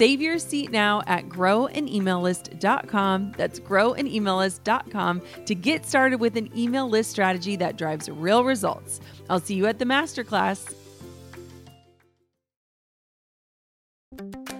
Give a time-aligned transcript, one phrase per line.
[0.00, 3.34] Save your seat now at growanemaillist.com.
[3.36, 9.00] That's growanemaillist.com to get started with an email list strategy that drives real results.
[9.28, 10.72] I'll see you at the masterclass.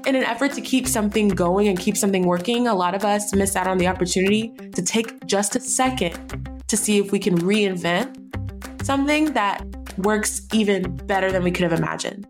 [0.06, 3.34] In an effort to keep something going and keep something working, a lot of us
[3.34, 7.38] miss out on the opportunity to take just a second to see if we can
[7.38, 9.64] reinvent something that
[9.96, 12.29] works even better than we could have imagined.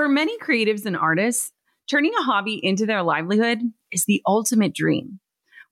[0.00, 1.52] For many creatives and artists,
[1.86, 3.58] turning a hobby into their livelihood
[3.92, 5.20] is the ultimate dream.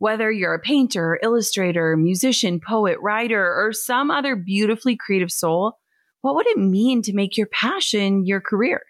[0.00, 5.78] Whether you're a painter, illustrator, musician, poet, writer, or some other beautifully creative soul,
[6.20, 8.82] what would it mean to make your passion your career?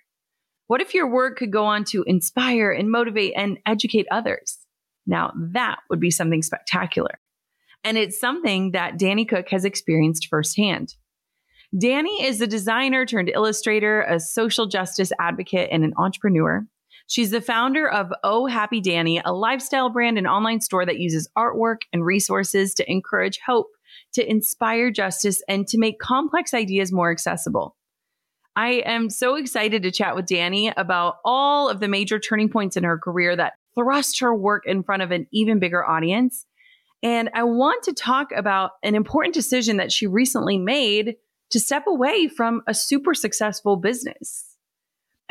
[0.67, 4.59] What if your work could go on to inspire and motivate and educate others?
[5.07, 7.21] Now, that would be something spectacular.
[7.85, 10.97] And it's something that Dani Coke has experienced firsthand.
[11.75, 16.67] Dani is a designer turned illustrator, a social justice advocate, and an entrepreneur.
[17.09, 21.29] She's the founder of Oh Happy Dani, a lifestyle brand and online store that uses
[21.37, 23.69] artwork and resources to encourage hope,
[24.15, 27.77] to inspire justice, and to make complex ideas more accessible.
[28.57, 32.77] I am so excited to chat with Dani about all of the major turning points
[32.77, 36.45] in her career that thrust her work in front of an even bigger audience.
[37.03, 41.15] And I want to talk about an important decision that she recently made
[41.51, 44.45] to step away from a super successful business.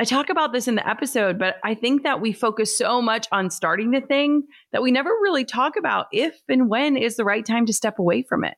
[0.00, 3.26] I talk about this in the episode, but I think that we focus so much
[3.32, 7.24] on starting the thing that we never really talk about if and when is the
[7.24, 8.54] right time to step away from it.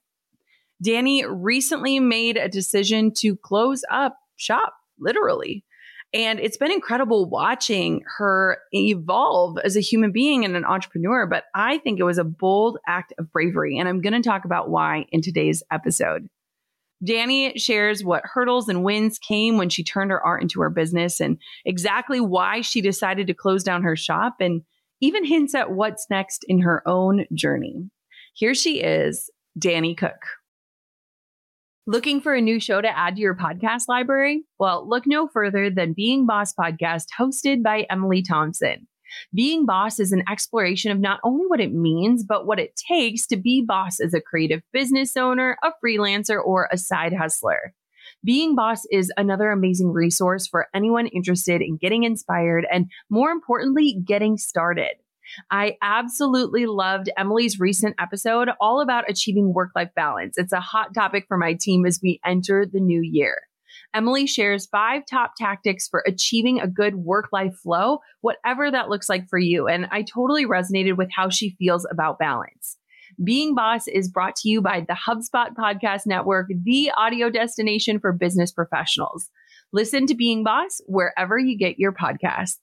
[0.85, 5.65] Dani recently made a decision to close up shop, literally.
[6.13, 11.27] And it's been incredible watching her evolve as a human being and an entrepreneur.
[11.27, 13.79] But I think it was a bold act of bravery.
[13.79, 16.29] And I'm going to talk about why in today's episode.
[17.07, 21.21] Dani shares what hurdles and wins came when she turned her art into her business
[21.21, 24.63] and exactly why she decided to close down her shop and
[25.01, 27.91] even hints at what's next in her own journey.
[28.35, 30.13] Here she is, Dani Coke.
[31.87, 34.45] Looking for a new show to add to your podcast library?
[34.59, 38.87] Well, look no further than Being Boss podcast hosted by Emily Thompson.
[39.35, 43.27] Being boss is an exploration of not only what it means, but what it takes
[43.29, 47.75] to be boss as a creative business owner, a freelancer, or a side hustler.
[48.23, 53.99] Being Boss is another amazing resource for anyone interested in getting inspired and, more importantly,
[54.05, 54.97] getting started.
[55.51, 60.37] I absolutely loved Emily's recent episode all about achieving work life balance.
[60.37, 63.43] It's a hot topic for my team as we enter the new year.
[63.93, 69.09] Emily shares five top tactics for achieving a good work life flow, whatever that looks
[69.09, 69.67] like for you.
[69.67, 72.77] And I totally resonated with how she feels about balance.
[73.23, 78.13] Being Boss is brought to you by the HubSpot Podcast Network, the audio destination for
[78.13, 79.29] business professionals.
[79.73, 82.59] Listen to Being Boss wherever you get your podcasts.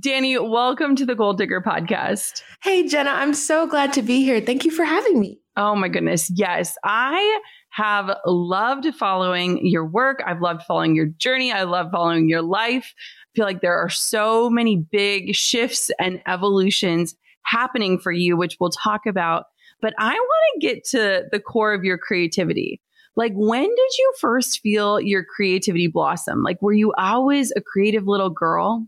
[0.00, 2.42] Dani, welcome to the Goal Digger podcast.
[2.62, 4.40] Hey, Jenna, I'm so glad to be here.
[4.40, 5.40] Thank you for having me.
[5.56, 6.30] Oh my goodness.
[6.34, 7.40] Yes, I
[7.72, 10.22] have loved following your work.
[10.26, 11.52] I've loved following your journey.
[11.52, 12.92] I love following your life.
[12.94, 17.14] I feel like there are so many big shifts and evolutions
[17.44, 19.46] happening for you, which we'll talk about.
[19.80, 22.82] But I want to get to the core of your creativity.
[23.16, 26.42] Like, when did you first feel your creativity blossom?
[26.42, 28.86] Like, were you always a creative little girl?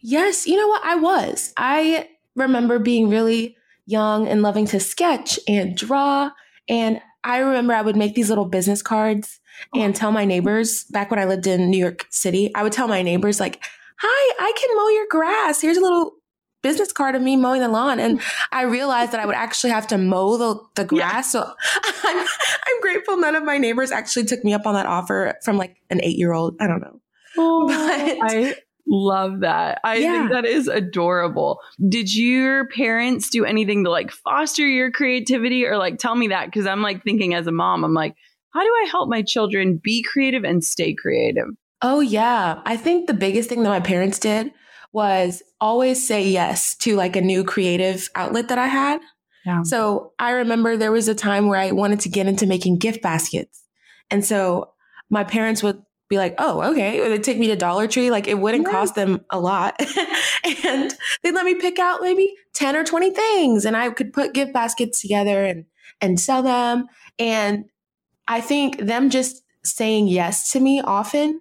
[0.00, 0.84] Yes, you know what?
[0.84, 1.52] I was.
[1.56, 6.30] I remember being really young and loving to sketch and draw.
[6.68, 9.40] And I remember I would make these little business cards
[9.74, 9.80] oh.
[9.80, 12.88] and tell my neighbors back when I lived in New York City, I would tell
[12.88, 13.62] my neighbors, like,
[13.98, 15.60] hi, I can mow your grass.
[15.60, 16.14] Here's a little
[16.62, 17.98] business card of me mowing the lawn.
[17.98, 18.20] And
[18.52, 21.34] I realized that I would actually have to mow the, the grass.
[21.34, 21.42] Yeah.
[21.42, 21.52] So
[22.04, 22.26] I'm,
[22.66, 25.76] I'm grateful none of my neighbors actually took me up on that offer from like
[25.90, 26.56] an eight year old.
[26.60, 27.00] I don't know.
[27.38, 28.54] Oh, but I
[28.90, 29.80] love that.
[29.84, 30.12] I yeah.
[30.12, 31.60] think that is adorable.
[31.88, 36.52] Did your parents do anything to like foster your creativity or like tell me that?
[36.52, 38.16] Cause I'm like thinking as a mom, I'm like,
[38.52, 41.46] how do I help my children be creative and stay creative?
[41.82, 42.60] Oh, yeah.
[42.66, 44.52] I think the biggest thing that my parents did
[44.92, 49.00] was always say yes to like a new creative outlet that I had.
[49.46, 49.62] Yeah.
[49.62, 53.02] So I remember there was a time where I wanted to get into making gift
[53.02, 53.62] baskets.
[54.10, 54.72] And so
[55.08, 57.00] my parents would be like, oh, okay.
[57.00, 58.10] Or they'd take me to Dollar Tree.
[58.10, 58.72] Like it wouldn't yeah.
[58.72, 59.80] cost them a lot.
[60.64, 60.92] and
[61.22, 63.64] they'd let me pick out maybe 10 or 20 things.
[63.64, 65.64] And I could put gift baskets together and
[66.02, 66.86] and sell them.
[67.18, 67.66] And
[68.26, 71.40] I think them just saying yes to me often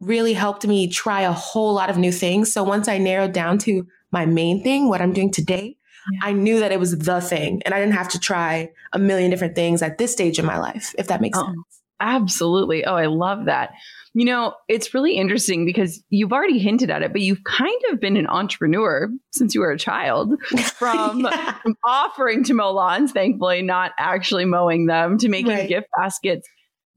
[0.00, 2.52] really helped me try a whole lot of new things.
[2.52, 5.76] So once I narrowed down to my main thing, what I'm doing today,
[6.12, 6.20] yeah.
[6.22, 9.30] I knew that it was the thing and I didn't have to try a million
[9.30, 11.80] different things at this stage in my life, if that makes oh, sense.
[12.00, 12.84] Absolutely.
[12.84, 13.72] Oh, I love that.
[14.12, 18.00] You know, it's really interesting because you've already hinted at it, but you've kind of
[18.00, 20.34] been an entrepreneur since you were a child
[20.74, 21.52] from, yeah.
[21.62, 25.68] from offering to mow lawns, thankfully, not actually mowing them, to making right.
[25.68, 26.48] gift baskets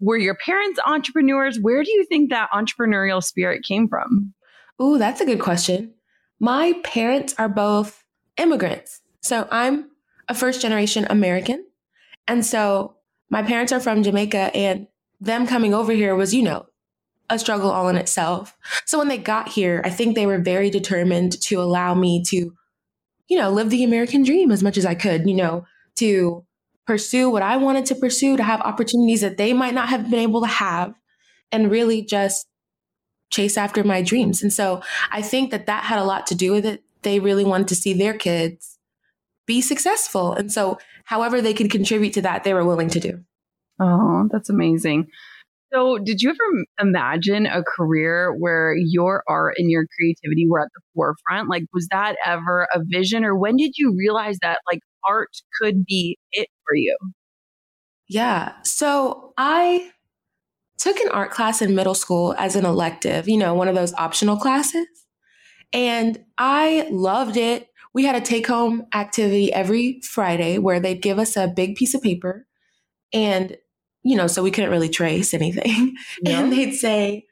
[0.03, 1.57] were your parents entrepreneurs?
[1.59, 4.33] Where do you think that entrepreneurial spirit came from?
[4.77, 5.93] Oh, that's a good question.
[6.39, 8.03] My parents are both
[8.35, 9.01] immigrants.
[9.21, 9.89] So I'm
[10.27, 11.65] a first generation American.
[12.27, 12.97] And so
[13.29, 14.87] my parents are from Jamaica and
[15.23, 16.65] them coming over here was, you know,
[17.29, 18.57] a struggle all in itself.
[18.85, 22.53] So when they got here, I think they were very determined to allow me to,
[23.27, 25.65] you know, live the American dream as much as I could, you know,
[25.95, 26.45] to
[26.85, 30.19] pursue what I wanted to pursue, to have opportunities that they might not have been
[30.19, 30.93] able to have,
[31.51, 32.45] and really just
[33.31, 34.43] chase after my dreams.
[34.43, 36.83] And so I think that that had a lot to do with it.
[37.03, 38.77] They really wanted to see their kids
[39.45, 40.33] be successful.
[40.33, 43.23] And so, however they could contribute to that, they were willing to do.
[43.79, 45.07] Oh, that's amazing.
[45.73, 50.69] So, did you ever imagine a career where your art and your creativity were at
[50.75, 51.49] the forefront?
[51.49, 55.29] Like, was that ever a vision, or when did you realize that, like, art
[55.61, 56.97] could be it for you?
[58.09, 58.53] Yeah.
[58.63, 59.91] So I
[60.79, 63.93] took an art class in middle school as an elective, you know, one of those
[63.95, 64.87] optional classes.
[65.73, 67.67] And I loved it.
[67.93, 71.93] We had a take home activity every Friday where they'd give us a big piece
[71.95, 72.47] of paper
[73.13, 73.57] and,
[74.03, 75.95] you know, so we couldn't really trace anything.
[76.21, 76.39] Yeah.
[76.39, 77.25] And they'd say,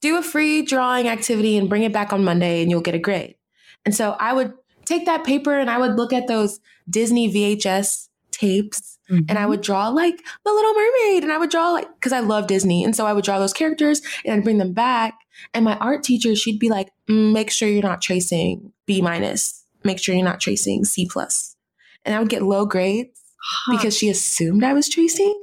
[0.00, 2.98] do a free drawing activity and bring it back on Monday and you'll get a
[2.98, 3.36] grade.
[3.84, 4.52] And so I would
[4.84, 6.60] take that paper and I would look at those
[6.90, 9.24] Disney VHS tapes mm-hmm.
[9.28, 12.20] and I would draw like the Little Mermaid and I would draw like because I
[12.20, 15.14] love Disney and so I would draw those characters and I'd bring them back
[15.54, 19.64] and my art teacher she'd be like mm, make sure you're not tracing B minus
[19.84, 21.56] make sure you're not tracing C plus
[22.04, 23.76] and I would get low grades huh.
[23.76, 25.41] because she assumed I was tracing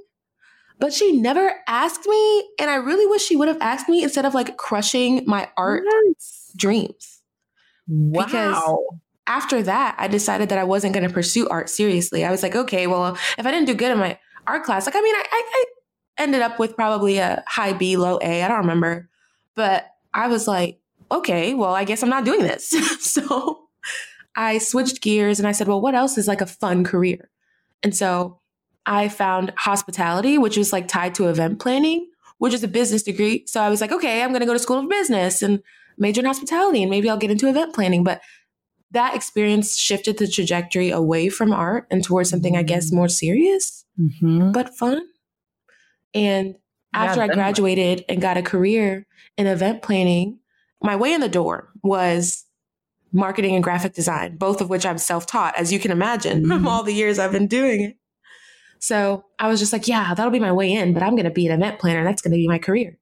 [0.79, 4.25] but she never asked me and I really wish she would have asked me instead
[4.25, 6.51] of like crushing my art yes.
[6.55, 7.21] dreams
[7.87, 8.63] wow because
[9.29, 12.25] after that, I decided that I wasn't going to pursue art seriously.
[12.25, 14.17] I was like, okay, well, if I didn't do good in my
[14.47, 15.65] art class, like, I mean, I, I, I
[16.23, 18.43] ended up with probably a high B, low A.
[18.43, 19.07] I don't remember.
[19.53, 20.79] But I was like,
[21.11, 22.69] okay, well, I guess I'm not doing this.
[23.05, 23.67] so
[24.35, 27.29] I switched gears and I said, well, what else is like a fun career?
[27.83, 28.38] And so
[28.85, 33.45] I found hospitality, which was like tied to event planning, which is a business degree.
[33.45, 35.61] So I was like, okay, I'm going to go to school of business and
[35.97, 38.03] major in hospitality and maybe I'll get into event planning.
[38.03, 38.21] But
[38.91, 43.85] that experience shifted the trajectory away from art and towards something, I guess, more serious,
[43.99, 44.51] mm-hmm.
[44.51, 45.01] but fun.
[46.13, 46.55] And
[46.93, 49.05] after yeah, I graduated and got a career
[49.37, 50.39] in event planning,
[50.81, 52.45] my way in the door was
[53.11, 56.51] marketing and graphic design, both of which I'm self taught, as you can imagine mm-hmm.
[56.51, 57.97] from all the years I've been doing it.
[58.79, 61.31] So I was just like, yeah, that'll be my way in, but I'm going to
[61.31, 62.03] be an event planner.
[62.03, 62.97] That's going to be my career.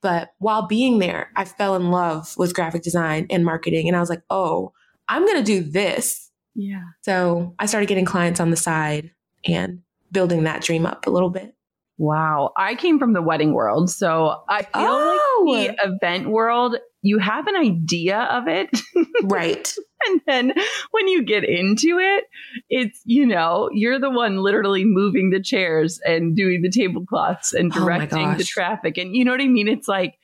[0.00, 3.86] But while being there, I fell in love with graphic design and marketing.
[3.86, 4.72] And I was like, oh,
[5.08, 6.30] I'm going to do this.
[6.54, 6.82] Yeah.
[7.02, 9.12] So I started getting clients on the side
[9.44, 11.54] and building that dream up a little bit.
[12.02, 12.50] Wow.
[12.56, 13.88] I came from the wedding world.
[13.88, 15.44] So I feel oh.
[15.46, 18.70] like the event world, you have an idea of it.
[19.22, 19.72] right.
[20.08, 20.52] and then
[20.90, 22.24] when you get into it,
[22.68, 27.70] it's, you know, you're the one literally moving the chairs and doing the tablecloths and
[27.72, 28.98] oh directing oh the traffic.
[28.98, 29.68] And you know what I mean?
[29.68, 30.18] It's like,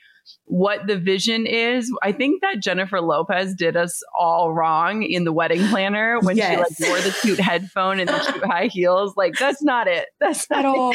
[0.45, 1.93] what the vision is.
[2.03, 6.51] I think that Jennifer Lopez did us all wrong in the wedding planner when yes.
[6.77, 9.15] she like wore the cute headphone and the cute high heels.
[9.17, 10.09] Like that's not it.
[10.21, 10.95] That's not at all.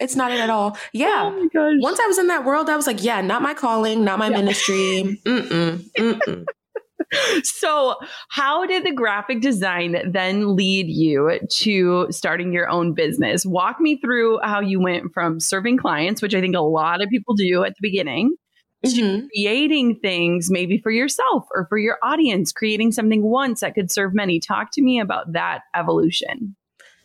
[0.00, 0.76] It's not it at all.
[0.92, 1.32] Yeah.
[1.32, 4.18] Oh Once I was in that world, I was like, yeah, not my calling, not
[4.18, 4.36] my yeah.
[4.36, 5.20] ministry.
[5.24, 6.44] Mm-mm, mm-mm.
[7.42, 7.96] so,
[8.28, 13.46] how did the graphic design then lead you to starting your own business?
[13.46, 17.08] Walk me through how you went from serving clients, which I think a lot of
[17.08, 18.36] people do at the beginning,
[18.84, 19.26] mm-hmm.
[19.26, 24.14] creating things maybe for yourself or for your audience, creating something once that could serve
[24.14, 24.40] many.
[24.40, 26.56] Talk to me about that evolution.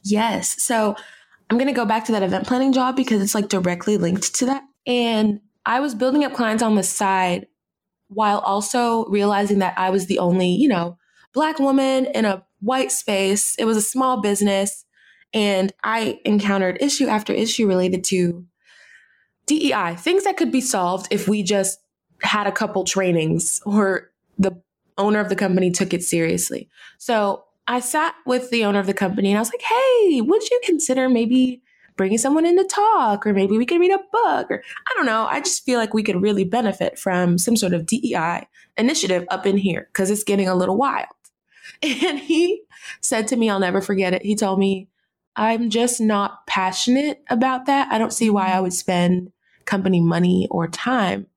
[0.04, 0.62] Yes.
[0.62, 0.96] So
[1.50, 4.36] I'm going to go back to that event planning job because it's like directly linked
[4.36, 4.64] to that.
[4.86, 7.48] And I was building up clients on the side
[8.10, 10.98] while also realizing that I was the only, you know,
[11.34, 13.56] black woman in a white space.
[13.58, 14.86] It was a small business.
[15.34, 18.46] And I encountered issue after issue related to
[19.60, 21.80] DEI, things that could be solved if we just
[22.22, 24.60] had a couple trainings or the
[24.98, 26.70] owner of the company took it seriously.
[26.98, 30.50] So I sat with the owner of the company and I was like, hey, would
[30.50, 31.62] you consider maybe
[31.96, 35.06] bringing someone in to talk or maybe we could read a book or I don't
[35.06, 35.26] know.
[35.26, 39.46] I just feel like we could really benefit from some sort of DEI initiative up
[39.46, 41.08] in here because it's getting a little wild.
[41.82, 42.64] And he
[43.02, 44.22] said to me, I'll never forget it.
[44.22, 44.88] He told me,
[45.36, 47.92] I'm just not passionate about that.
[47.92, 49.33] I don't see why I would spend
[49.66, 51.28] company money or time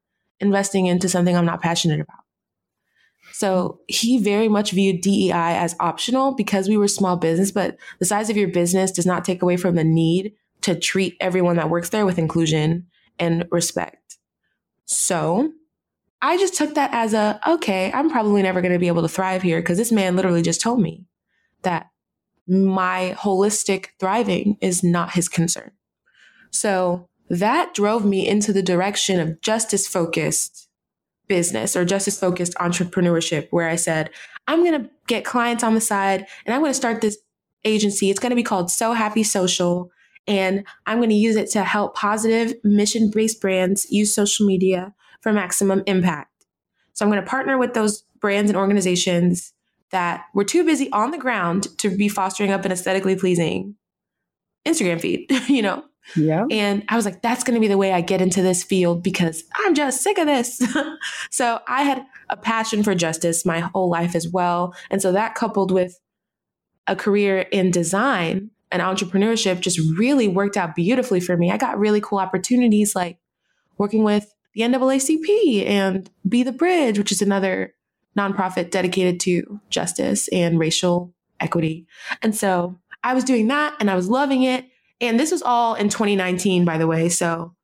[0.40, 2.20] investing into something I'm not passionate about.
[3.32, 8.06] So he very much viewed DEI as optional because we were small business, but the
[8.06, 11.68] size of your business does not take away from the need to treat everyone that
[11.68, 12.86] works there with inclusion
[13.18, 14.16] and respect.
[14.86, 15.52] So
[16.22, 19.08] I just took that as a, okay, I'm probably never going to be able to
[19.08, 21.04] thrive here because this man literally just told me
[21.62, 21.90] that
[22.48, 25.72] my holistic thriving is not his concern.
[26.50, 30.68] So that drove me into the direction of justice focused
[31.28, 34.10] business or justice focused entrepreneurship, where I said,
[34.46, 37.18] I'm going to get clients on the side and I'm going to start this
[37.64, 38.10] agency.
[38.10, 39.90] It's going to be called So Happy Social.
[40.28, 44.94] And I'm going to use it to help positive mission based brands use social media
[45.20, 46.32] for maximum impact.
[46.92, 49.52] So I'm going to partner with those brands and organizations
[49.90, 53.76] that were too busy on the ground to be fostering up an aesthetically pleasing
[54.66, 55.84] Instagram feed, you know?
[56.14, 56.46] Yeah.
[56.50, 59.02] And I was like, that's going to be the way I get into this field
[59.02, 60.62] because I'm just sick of this.
[61.30, 64.74] so I had a passion for justice my whole life as well.
[64.90, 65.98] And so that coupled with
[66.86, 71.50] a career in design and entrepreneurship just really worked out beautifully for me.
[71.50, 73.18] I got really cool opportunities like
[73.78, 77.74] working with the NAACP and Be the Bridge, which is another
[78.16, 81.86] nonprofit dedicated to justice and racial equity.
[82.22, 84.64] And so I was doing that and I was loving it.
[85.00, 87.08] And this was all in 2019, by the way.
[87.08, 87.54] So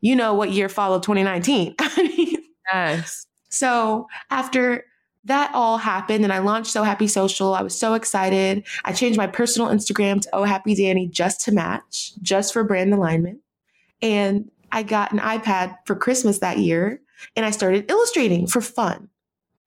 [0.00, 1.76] you know what year followed 2019.
[2.72, 3.26] yes.
[3.48, 4.84] So after
[5.24, 8.66] that all happened and I launched So Happy Social, I was so excited.
[8.84, 12.94] I changed my personal Instagram to Oh Happy Dani just to match, just for brand
[12.94, 13.40] alignment.
[14.00, 17.00] And I got an iPad for Christmas that year
[17.36, 19.08] and I started illustrating for fun.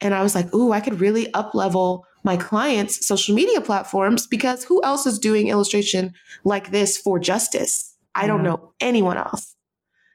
[0.01, 4.27] And I was like, ooh, I could really up level my clients' social media platforms
[4.27, 6.13] because who else is doing illustration
[6.43, 7.95] like this for justice?
[8.15, 9.55] I don't know anyone else.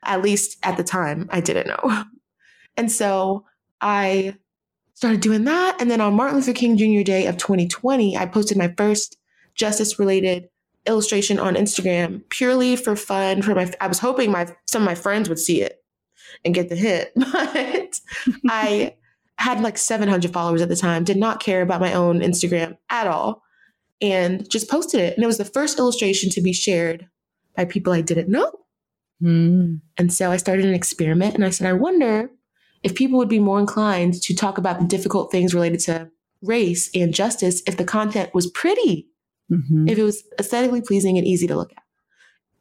[0.05, 2.05] At least at the time, I didn't know.
[2.77, 3.45] And so
[3.81, 4.37] I
[4.95, 5.81] started doing that.
[5.81, 7.03] And then on Martin Luther King Jr.
[7.03, 9.17] Day of 2020, I posted my first
[9.57, 10.49] justice related
[10.87, 13.43] illustration on Instagram purely for fun.
[13.43, 15.83] For my, I was hoping my some of my friends would see it
[16.45, 18.01] and get the hit, but
[18.49, 18.95] I
[19.39, 23.07] had like 700 followers at the time, did not care about my own Instagram at
[23.07, 23.43] all,
[24.01, 25.15] and just posted it.
[25.15, 27.09] And it was the first illustration to be shared
[27.57, 28.53] by people I didn't know.
[29.23, 29.81] Mm.
[29.97, 32.31] And so I started an experiment and I said, I wonder
[32.83, 36.11] if people would be more inclined to talk about the difficult things related to
[36.43, 39.09] race and justice if the content was pretty,
[39.51, 39.89] mm-hmm.
[39.89, 41.83] if it was aesthetically pleasing and easy to look at.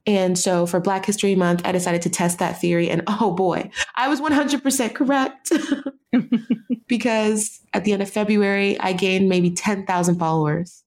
[0.08, 2.90] And so for Black History Month, I decided to test that theory.
[2.90, 5.52] And oh boy, I was 100% correct.
[6.88, 10.84] because at the end of February, I gained maybe 10,000 followers.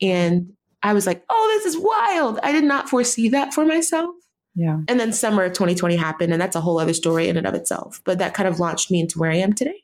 [0.00, 0.52] And
[0.82, 2.38] I was like, oh, this is wild.
[2.42, 4.14] I did not foresee that for myself.
[4.54, 4.80] Yeah.
[4.88, 7.54] And then summer of 2020 happened, and that's a whole other story in and of
[7.54, 8.02] itself.
[8.04, 9.81] But that kind of launched me into where I am today.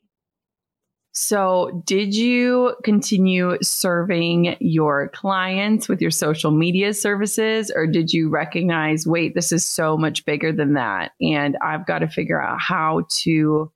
[1.21, 8.29] So, did you continue serving your clients with your social media services, or did you
[8.29, 11.11] recognize, wait, this is so much bigger than that?
[11.21, 13.69] And I've got to figure out how to,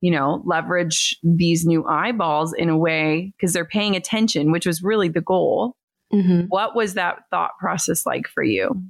[0.00, 4.80] you know, leverage these new eyeballs in a way because they're paying attention, which was
[4.80, 5.74] really the goal.
[6.14, 6.42] Mm-hmm.
[6.42, 8.80] What was that thought process like for you?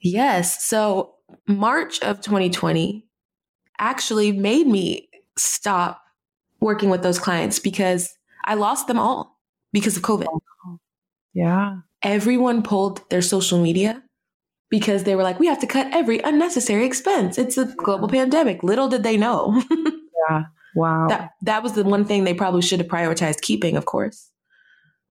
[0.00, 0.64] Yes.
[0.64, 3.04] So, March of 2020
[3.78, 6.01] actually made me stop
[6.62, 9.38] working with those clients because I lost them all
[9.72, 10.26] because of COVID.
[11.34, 11.78] Yeah.
[12.02, 14.02] Everyone pulled their social media
[14.70, 17.36] because they were like, we have to cut every unnecessary expense.
[17.36, 18.62] It's a global pandemic.
[18.62, 19.62] Little did they know.
[20.30, 20.44] yeah.
[20.74, 21.08] Wow.
[21.08, 24.30] That that was the one thing they probably should have prioritized keeping, of course.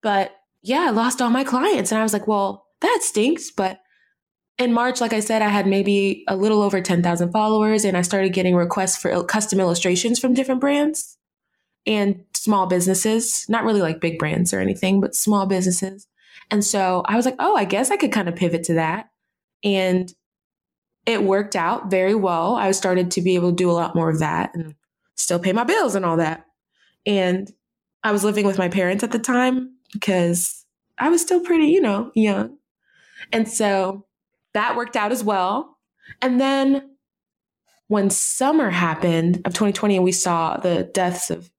[0.03, 1.91] But yeah, I lost all my clients.
[1.91, 3.51] And I was like, well, that stinks.
[3.51, 3.79] But
[4.59, 8.01] in March, like I said, I had maybe a little over 10,000 followers and I
[8.01, 11.16] started getting requests for custom illustrations from different brands
[11.87, 16.05] and small businesses, not really like big brands or anything, but small businesses.
[16.51, 19.09] And so I was like, oh, I guess I could kind of pivot to that.
[19.63, 20.13] And
[21.05, 22.55] it worked out very well.
[22.55, 24.75] I started to be able to do a lot more of that and
[25.15, 26.45] still pay my bills and all that.
[27.05, 27.51] And
[28.03, 30.65] I was living with my parents at the time because
[30.99, 32.57] I was still pretty, you know, young.
[33.31, 34.05] And so
[34.53, 35.77] that worked out as well.
[36.21, 36.91] And then
[37.87, 41.49] when summer happened of 2020 and we saw the deaths of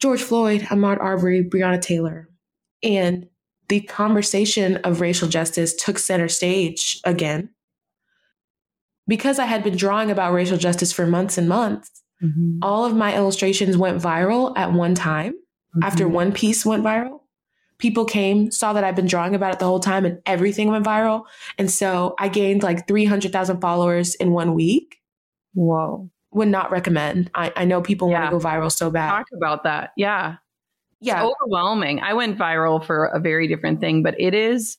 [0.00, 2.28] George Floyd, Ahmaud Arbery, Breonna Taylor.
[2.82, 3.28] And
[3.68, 7.50] the conversation of racial justice took center stage again.
[9.06, 11.90] Because I had been drawing about racial justice for months and months,
[12.22, 12.58] mm-hmm.
[12.62, 15.32] all of my illustrations went viral at one time.
[15.32, 15.82] Mm-hmm.
[15.82, 17.20] After one piece went viral,
[17.78, 20.84] people came, saw that I've been drawing about it the whole time, and everything went
[20.84, 21.24] viral.
[21.56, 24.98] And so I gained like 300,000 followers in one week.
[25.54, 27.30] Whoa would not recommend.
[27.34, 28.20] I, I know people yeah.
[28.20, 29.10] want to go viral so bad.
[29.10, 29.92] Talk about that.
[29.96, 30.36] Yeah.
[31.00, 31.24] Yeah.
[31.24, 32.00] It's overwhelming.
[32.00, 34.76] I went viral for a very different thing, but it is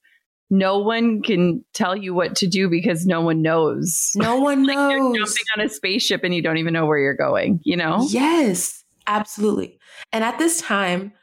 [0.50, 4.12] no one can tell you what to do because no one knows.
[4.16, 5.16] No one like knows.
[5.16, 8.06] You're jumping on a spaceship and you don't even know where you're going, you know?
[8.10, 9.80] Yes, absolutely.
[10.12, 11.14] And at this time,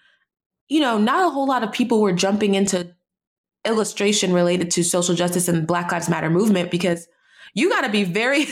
[0.68, 2.93] you know, not a whole lot of people were jumping into
[3.65, 7.06] illustration related to social justice and Black Lives Matter movement because
[7.56, 8.42] you got to be very,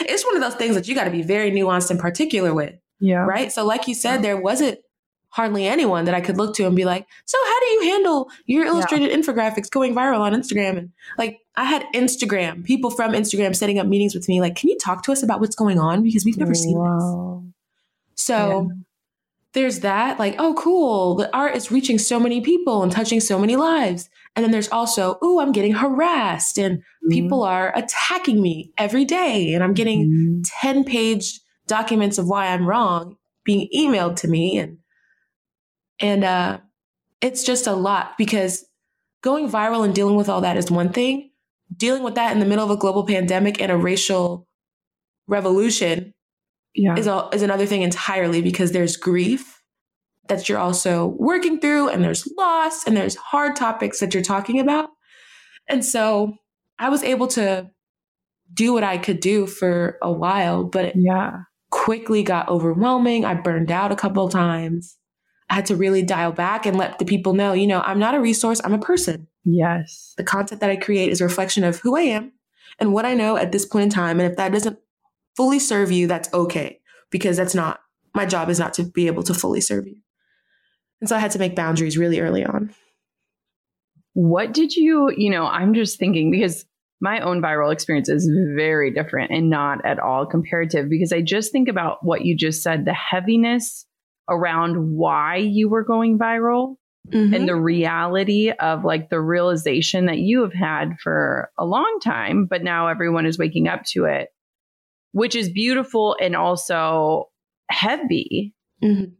[0.00, 2.74] it's one of those things that you got to be very nuanced and particular with.
[2.98, 3.24] Yeah.
[3.24, 3.50] Right.
[3.50, 4.80] So, like you said, there wasn't
[5.28, 8.28] hardly anyone that I could look to and be like, so how do you handle
[8.46, 9.16] your illustrated yeah.
[9.16, 10.76] infographics going viral on Instagram?
[10.76, 14.68] And like, I had Instagram, people from Instagram setting up meetings with me, like, can
[14.68, 16.02] you talk to us about what's going on?
[16.02, 18.24] Because we've never seen this.
[18.26, 18.74] So, yeah.
[19.52, 21.14] there's that, like, oh, cool.
[21.14, 24.10] The art is reaching so many people and touching so many lives.
[24.36, 27.08] And then there's also, oh, I'm getting harassed and mm-hmm.
[27.10, 29.54] people are attacking me every day.
[29.54, 30.40] And I'm getting mm-hmm.
[30.60, 34.58] 10 page documents of why I'm wrong being emailed to me.
[34.58, 34.78] And,
[36.00, 36.58] and, uh,
[37.20, 38.64] it's just a lot because
[39.22, 41.30] going viral and dealing with all that is one thing.
[41.76, 44.48] Dealing with that in the middle of a global pandemic and a racial
[45.28, 46.14] revolution
[46.74, 46.96] yeah.
[46.96, 49.59] is, all, is another thing entirely because there's grief
[50.28, 54.60] that you're also working through, and there's loss, and there's hard topics that you're talking
[54.60, 54.90] about.
[55.68, 56.36] And so
[56.78, 57.70] I was able to
[58.52, 61.42] do what I could do for a while, but it yeah.
[61.70, 63.24] quickly got overwhelming.
[63.24, 64.96] I burned out a couple of times.
[65.48, 68.14] I had to really dial back and let the people know, you know, I'm not
[68.14, 69.26] a resource, I'm a person.
[69.44, 70.14] Yes.
[70.16, 72.32] The content that I create is a reflection of who I am
[72.78, 74.20] and what I know at this point in time.
[74.20, 74.78] And if that doesn't
[75.36, 76.80] fully serve you, that's okay,
[77.10, 77.80] because that's not
[78.14, 79.96] my job is not to be able to fully serve you.
[81.00, 82.74] And so I had to make boundaries really early on.
[84.12, 86.64] What did you, you know, I'm just thinking because
[87.00, 91.52] my own viral experience is very different and not at all comparative because I just
[91.52, 93.86] think about what you just said the heaviness
[94.28, 96.76] around why you were going viral
[97.08, 97.32] mm-hmm.
[97.32, 102.46] and the reality of like the realization that you have had for a long time,
[102.46, 104.28] but now everyone is waking up to it,
[105.12, 107.30] which is beautiful and also
[107.70, 108.54] heavy.
[108.84, 109.12] Mm-hmm.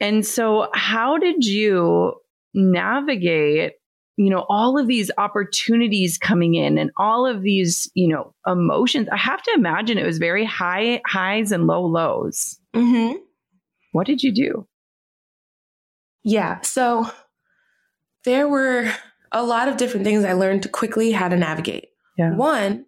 [0.00, 2.14] And so, how did you
[2.54, 3.72] navigate,
[4.16, 9.08] you know, all of these opportunities coming in and all of these, you know, emotions?
[9.12, 12.58] I have to imagine it was very high highs and low lows.
[12.74, 13.18] Mm-hmm.
[13.92, 14.68] What did you do?
[16.22, 16.60] Yeah.
[16.62, 17.10] So,
[18.24, 18.92] there were
[19.32, 21.88] a lot of different things I learned quickly how to navigate.
[22.16, 22.34] Yeah.
[22.34, 22.86] One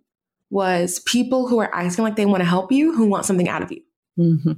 [0.50, 3.62] was people who are acting like they want to help you, who want something out
[3.62, 3.82] of you.
[4.18, 4.52] Mm-hmm.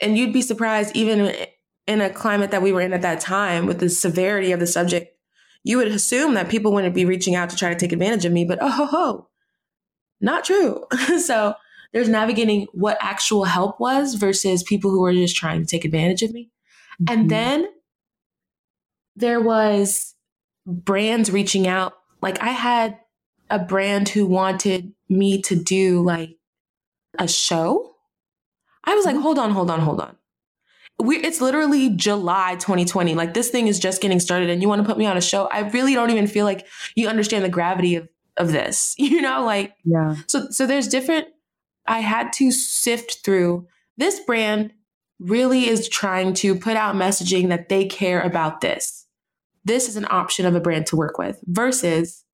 [0.00, 1.34] And you'd be surprised, even
[1.86, 4.66] in a climate that we were in at that time with the severity of the
[4.66, 5.16] subject,
[5.62, 8.32] you would assume that people wouldn't be reaching out to try to take advantage of
[8.32, 9.28] me, but oh ho ho,
[10.20, 10.84] not true.
[11.18, 11.54] so
[11.92, 16.22] there's navigating what actual help was versus people who were just trying to take advantage
[16.22, 16.50] of me.
[17.00, 17.12] Mm-hmm.
[17.12, 17.66] And then
[19.16, 20.14] there was
[20.66, 21.94] brands reaching out.
[22.20, 22.98] Like I had
[23.48, 26.36] a brand who wanted me to do like
[27.18, 27.94] a show.
[28.84, 29.22] I was like, mm-hmm.
[29.22, 30.16] hold on, hold on, hold on.
[30.98, 33.14] We, it's literally July 2020.
[33.14, 35.20] Like this thing is just getting started and you want to put me on a
[35.20, 35.46] show.
[35.46, 39.44] I really don't even feel like you understand the gravity of, of this, you know,
[39.44, 40.16] like, yeah.
[40.26, 41.28] So, so there's different,
[41.86, 44.72] I had to sift through this brand
[45.18, 49.06] really is trying to put out messaging that they care about this.
[49.64, 52.24] This is an option of a brand to work with versus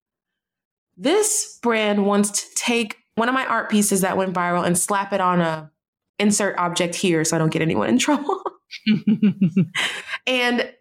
[0.97, 5.13] this brand wants to take one of my art pieces that went viral and slap
[5.13, 5.71] it on a
[6.21, 8.41] insert object here so I don't get anyone in trouble.
[10.27, 10.73] and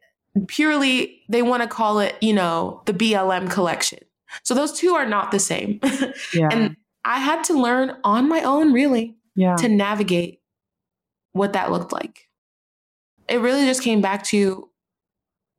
[0.47, 3.99] purely they want to call it, you know, the BLM collection.
[4.43, 5.79] So those two are not the same.
[6.33, 6.49] Yeah.
[6.51, 6.75] and
[7.05, 9.55] I had to learn on my own really yeah.
[9.55, 10.41] to navigate
[11.31, 12.27] what that looked like.
[13.27, 14.69] It really just came back to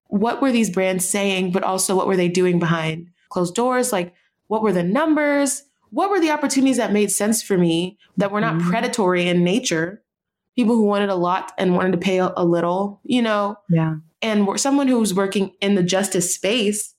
[0.07, 3.93] what were these brands saying, but also what were they doing behind closed doors?
[3.93, 4.13] Like,
[4.49, 5.63] what were the numbers?
[5.91, 8.71] What were the opportunities that made sense for me that were not mm-hmm.
[8.71, 10.03] predatory in nature?
[10.57, 13.57] People who wanted a lot and wanted to pay a, a little, you know?
[13.69, 13.97] Yeah.
[14.23, 16.95] And someone who's working in the justice space,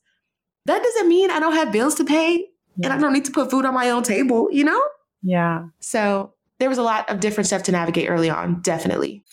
[0.66, 2.88] that doesn't mean I don't have bills to pay yeah.
[2.88, 4.82] and I don't need to put food on my own table, you know?
[5.22, 5.66] Yeah.
[5.80, 9.24] So there was a lot of different stuff to navigate early on, definitely.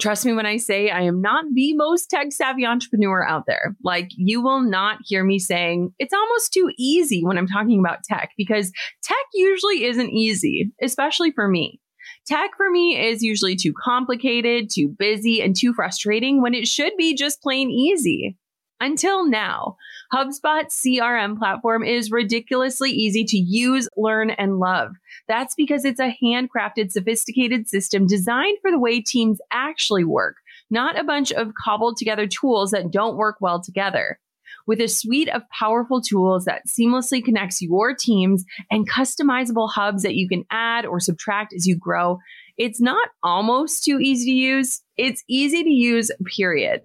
[0.00, 3.76] Trust me when I say I am not the most tech savvy entrepreneur out there.
[3.84, 8.02] Like, you will not hear me saying it's almost too easy when I'm talking about
[8.04, 11.80] tech because tech usually isn't easy, especially for me.
[12.26, 16.92] Tech for me is usually too complicated, too busy, and too frustrating when it should
[16.96, 18.36] be just plain easy.
[18.80, 19.76] Until now,
[20.12, 24.92] HubSpot's CRM platform is ridiculously easy to use, learn, and love.
[25.26, 30.36] That's because it's a handcrafted, sophisticated system designed for the way teams actually work,
[30.70, 34.18] not a bunch of cobbled together tools that don't work well together.
[34.66, 40.14] With a suite of powerful tools that seamlessly connects your teams and customizable hubs that
[40.14, 42.18] you can add or subtract as you grow,
[42.58, 44.82] it's not almost too easy to use.
[44.98, 46.82] It's easy to use, period.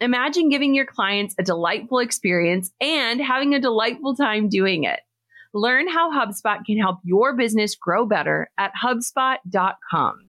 [0.00, 5.00] Imagine giving your clients a delightful experience and having a delightful time doing it.
[5.52, 10.29] Learn how HubSpot can help your business grow better at HubSpot.com.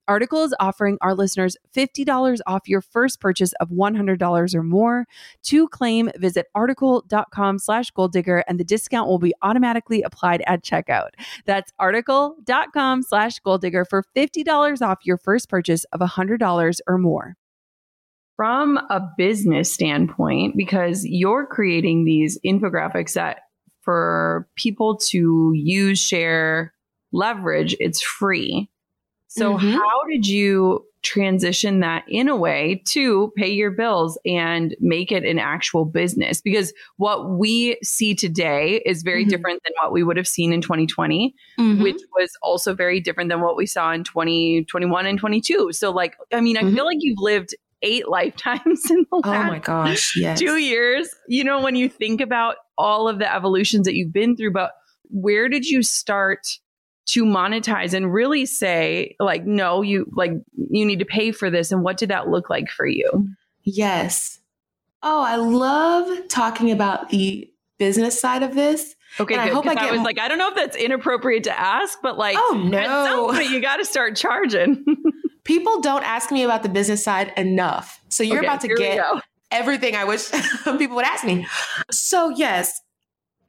[0.11, 5.05] Article is offering our listeners $50 off your first purchase of $100 or more.
[5.43, 10.65] To claim, visit article.com slash goal digger and the discount will be automatically applied at
[10.65, 11.11] checkout.
[11.45, 17.37] That's article.com slash goal digger for $50 off your first purchase of $100 or more
[18.35, 23.43] from a business standpoint, because you're creating these infographics that
[23.79, 26.73] for people to use, share,
[27.13, 28.67] leverage, it's free.
[29.33, 29.71] So, mm-hmm.
[29.71, 35.23] how did you transition that in a way to pay your bills and make it
[35.23, 36.41] an actual business?
[36.41, 39.29] Because what we see today is very mm-hmm.
[39.29, 41.81] different than what we would have seen in 2020, mm-hmm.
[41.81, 45.71] which was also very different than what we saw in 2021 and 22.
[45.71, 46.75] So, like, I mean, I mm-hmm.
[46.75, 48.59] feel like you've lived eight lifetimes
[48.91, 50.39] in the last oh my gosh, yes.
[50.39, 51.07] two years.
[51.29, 54.71] You know, when you think about all of the evolutions that you've been through, but
[55.09, 56.45] where did you start?
[57.07, 60.31] To monetize and really say like no you like
[60.69, 61.71] you need to pay for this.
[61.71, 63.27] And what did that look like for you?
[63.63, 64.39] Yes.
[65.03, 68.95] Oh i love talking about the business side of this.
[69.19, 71.43] Okay good, i hope I, get I was like i don't know if that's inappropriate
[71.45, 73.31] to ask but like oh no.
[73.39, 74.85] you got to start charging.
[75.43, 77.99] People don't ask me about the business side enough.
[78.09, 79.03] So you're okay, about to get
[79.51, 80.31] everything I wish
[80.77, 81.45] people would ask me.
[81.91, 82.81] So, yes,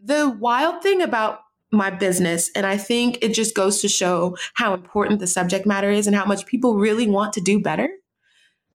[0.01, 1.42] the wild thing about
[1.73, 5.91] my business, and I think it just goes to show how important the subject matter
[5.91, 7.89] is and how much people really want to do better,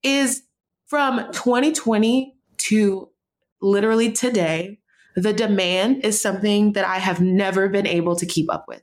[0.02, 0.42] is
[0.86, 3.08] from 2020 to
[3.60, 4.78] literally today,
[5.16, 8.82] the demand is something that I have never been able to keep up with.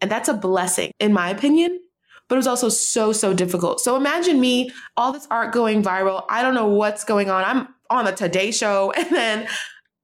[0.00, 1.80] And that's a blessing, in my opinion,
[2.28, 3.80] but it was also so, so difficult.
[3.80, 6.24] So imagine me, all this art going viral.
[6.28, 7.44] I don't know what's going on.
[7.44, 9.48] I'm on the Today Show, and then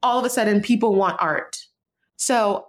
[0.02, 1.56] all of a sudden people want art.
[2.16, 2.67] So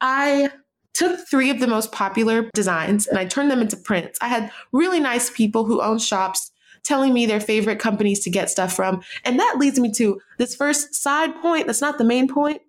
[0.00, 0.50] I
[0.94, 4.18] took three of the most popular designs and I turned them into prints.
[4.22, 6.50] I had really nice people who own shops
[6.84, 9.02] telling me their favorite companies to get stuff from.
[9.24, 12.62] And that leads me to this first side point that's not the main point.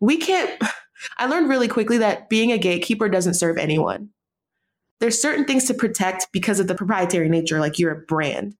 [0.00, 0.50] We can't,
[1.18, 4.10] I learned really quickly that being a gatekeeper doesn't serve anyone.
[5.00, 8.56] There's certain things to protect because of the proprietary nature, like you're a brand.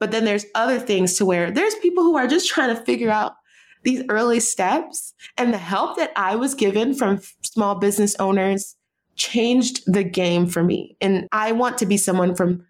[0.00, 3.10] But then there's other things to where there's people who are just trying to figure
[3.10, 3.34] out
[3.82, 8.76] these early steps and the help that I was given from small business owners
[9.16, 10.96] changed the game for me.
[11.00, 12.64] And I want to be someone from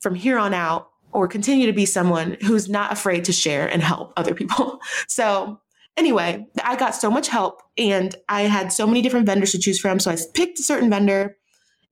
[0.00, 3.82] from here on out or continue to be someone who's not afraid to share and
[3.82, 4.80] help other people.
[5.08, 5.60] So,
[5.96, 9.80] anyway, I got so much help and I had so many different vendors to choose
[9.80, 9.98] from.
[9.98, 11.36] So, I picked a certain vendor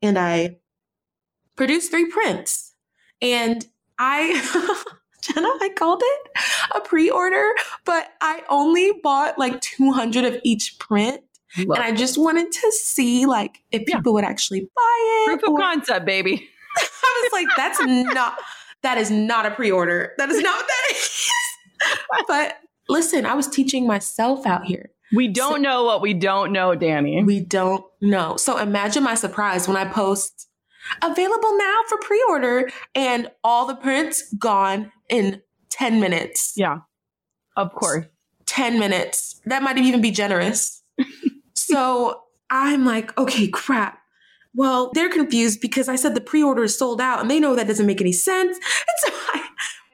[0.03, 0.57] and I
[1.57, 2.75] produced three prints.
[3.21, 3.65] And
[3.99, 4.33] I
[5.23, 6.31] Jenna, I called it
[6.75, 7.55] a pre-order,
[7.85, 11.23] but I only bought like 200 of each print.
[11.59, 14.13] Love and I just wanted to see like if people yeah.
[14.13, 15.27] would actually buy it.
[15.27, 15.55] Proof or...
[15.55, 16.49] of concept, baby.
[16.79, 17.81] I was like, that's
[18.15, 18.39] not
[18.83, 20.13] that is not a pre-order.
[20.19, 21.31] That is not what that is.
[22.29, 22.59] but
[22.89, 24.91] listen, I was teaching myself out here.
[25.13, 27.25] We don't so, know what we don't know, Dani.
[27.25, 28.37] We don't know.
[28.37, 30.49] So imagine my surprise when I post
[31.03, 36.55] available now for pre-order and all the prints gone in 10 minutes.
[36.57, 36.79] Yeah.
[37.57, 38.07] Of course.
[38.47, 39.41] 10 minutes.
[39.47, 40.83] That might even be generous.
[41.55, 43.99] so I'm like, okay, crap.
[44.55, 47.67] Well, they're confused because I said the pre-order is sold out and they know that
[47.67, 48.59] doesn't make any sense.
[48.89, 49.49] And so I,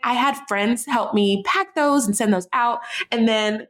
[0.04, 2.80] I had friends help me pack those and send those out.
[3.10, 3.66] And then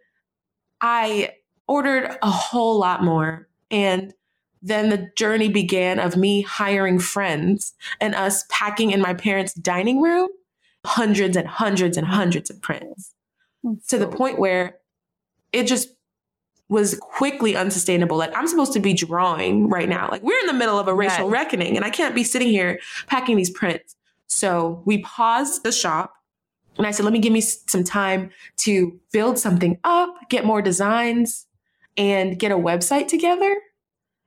[0.81, 1.33] I
[1.67, 3.49] ordered a whole lot more.
[3.71, 4.15] And
[4.63, 10.01] then the journey began of me hiring friends and us packing in my parents' dining
[10.01, 10.29] room
[10.85, 13.15] hundreds and hundreds and hundreds of prints
[13.89, 14.79] to the point where
[15.53, 15.89] it just
[16.69, 18.17] was quickly unsustainable.
[18.17, 20.09] Like I'm supposed to be drawing right now.
[20.11, 21.33] Like we're in the middle of a racial yes.
[21.33, 23.97] reckoning and I can't be sitting here packing these prints.
[24.27, 26.15] So we paused the shop
[26.77, 30.63] and I said, let me give me some time to build something up, get more
[30.63, 31.47] designs
[31.97, 33.57] and get a website together.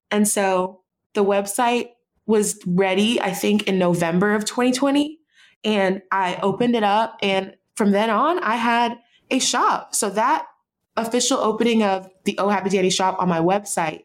[0.10, 0.82] And so
[1.14, 1.92] the website
[2.26, 5.21] was ready, I think in November of 2020.
[5.64, 7.18] And I opened it up.
[7.22, 8.98] And from then on, I had
[9.30, 9.96] a shop.
[9.96, 10.46] So that
[10.98, 14.04] official opening of the Oh Happy Dani shop on my website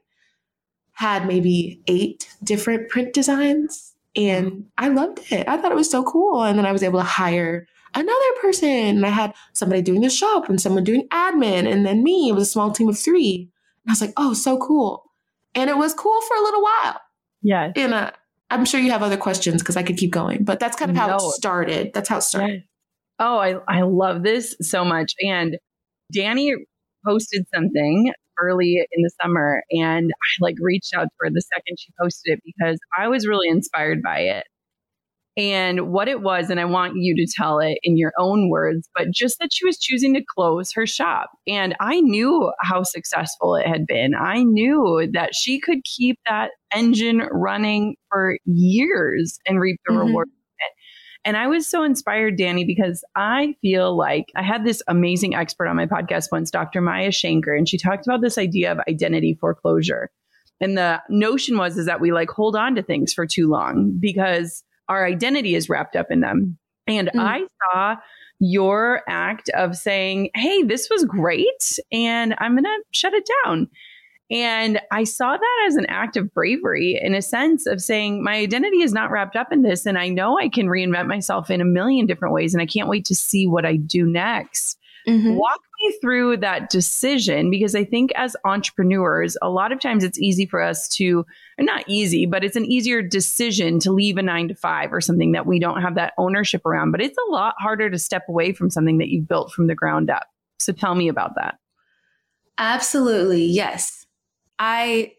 [0.93, 3.95] had maybe eight different print designs.
[4.15, 5.47] And I loved it.
[5.47, 6.43] I thought it was so cool.
[6.43, 8.69] And then I was able to hire another person.
[8.69, 11.71] And I had somebody doing the shop and someone doing admin.
[11.71, 13.51] And then me, it was a small team of three.
[13.85, 15.13] And I was like, oh, so cool.
[15.55, 17.01] And it was cool for a little while.
[17.43, 17.73] Yeah.
[17.77, 18.11] And uh,
[18.51, 20.97] I'm sure you have other questions because I could keep going, but that's kind of
[20.97, 21.17] how no.
[21.17, 21.91] it started.
[21.93, 22.65] That's how it started.
[23.19, 25.15] Oh, I, I love this so much.
[25.21, 25.59] And
[26.15, 26.53] Dani
[27.05, 31.79] posted something early in the summer and I like reached out to her the second
[31.79, 34.45] she posted it because I was really inspired by it
[35.37, 36.49] and what it was.
[36.49, 39.67] And I want you to tell it in your own words, but just that she
[39.67, 41.31] was choosing to close her shop.
[41.47, 44.15] And I knew how successful it had been.
[44.15, 50.07] I knew that she could keep that engine running for years and reap the mm-hmm.
[50.07, 50.29] reward.
[51.27, 55.67] And I was so inspired, Dani, because I feel like I had this amazing expert
[55.67, 56.81] on my podcast once, Dr.
[56.81, 60.09] Maya Shankar, and she talked about this idea of identity foreclosure.
[60.61, 63.97] And the notion was is that we like hold on to things for too long
[63.99, 66.59] because our identity is wrapped up in them.
[66.87, 67.21] And mm.
[67.21, 67.97] I saw
[68.39, 71.79] your act of saying, Hey, this was great.
[71.91, 73.69] And I'm going to shut it down.
[74.31, 78.35] And I saw that as an act of bravery in a sense of saying, my
[78.35, 79.87] identity is not wrapped up in this.
[79.87, 82.53] And I know I can reinvent myself in a million different ways.
[82.53, 84.79] And I can't wait to see what I do next.
[85.07, 85.37] Mm-hmm.
[85.37, 90.19] Walk me through that decision because I think as entrepreneurs, a lot of times it's
[90.19, 91.25] easy for us to,
[91.59, 95.33] not easy, but it's an easier decision to leave a nine to five or something
[95.33, 96.91] that we don't have that ownership around.
[96.91, 99.75] But it's a lot harder to step away from something that you've built from the
[99.75, 100.27] ground up.
[100.59, 101.59] So tell me about that.
[102.59, 103.45] Absolutely.
[103.45, 104.07] Yes.
[104.59, 105.13] I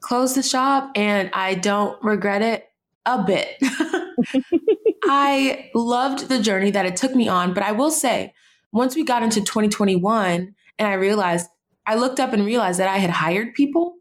[0.00, 2.68] closed the shop and I don't regret it
[3.06, 3.56] a bit.
[5.04, 7.54] I loved the journey that it took me on.
[7.54, 8.34] But I will say,
[8.72, 11.48] once we got into 2021 and I realized,
[11.86, 13.96] I looked up and realized that I had hired people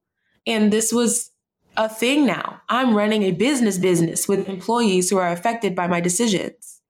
[0.48, 1.32] and this was
[1.78, 2.62] a thing now.
[2.70, 6.82] I'm running a business business with employees who are affected by my decisions.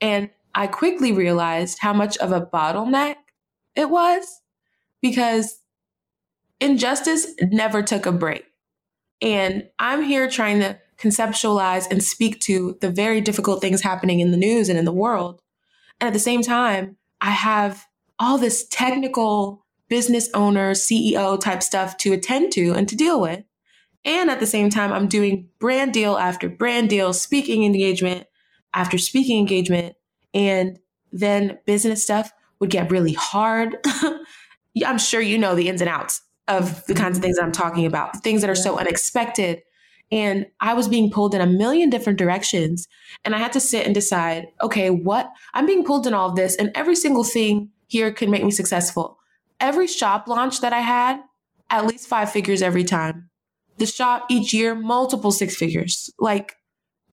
[0.00, 3.16] And I quickly realized how much of a bottleneck
[3.74, 4.40] it was
[5.02, 5.60] because
[6.60, 8.44] injustice never took a break.
[9.20, 14.30] And I'm here trying to conceptualize and speak to the very difficult things happening in
[14.30, 15.40] the news and in the world.
[16.00, 17.86] And at the same time, I have
[18.18, 23.44] all this technical business owner, CEO type stuff to attend to and to deal with.
[24.04, 28.26] And at the same time, I'm doing brand deal after brand deal, speaking engagement
[28.74, 29.96] after speaking engagement.
[30.34, 30.78] And
[31.12, 33.76] then business stuff would get really hard.
[34.84, 37.52] I'm sure you know the ins and outs of the kinds of things that I'm
[37.52, 39.62] talking about, things that are so unexpected.
[40.14, 42.86] And I was being pulled in a million different directions.
[43.24, 46.36] And I had to sit and decide, okay, what I'm being pulled in all of
[46.36, 49.18] this, and every single thing here could make me successful.
[49.58, 51.20] Every shop launch that I had,
[51.68, 53.28] at least five figures every time.
[53.78, 56.08] The shop each year, multiple six figures.
[56.20, 56.54] Like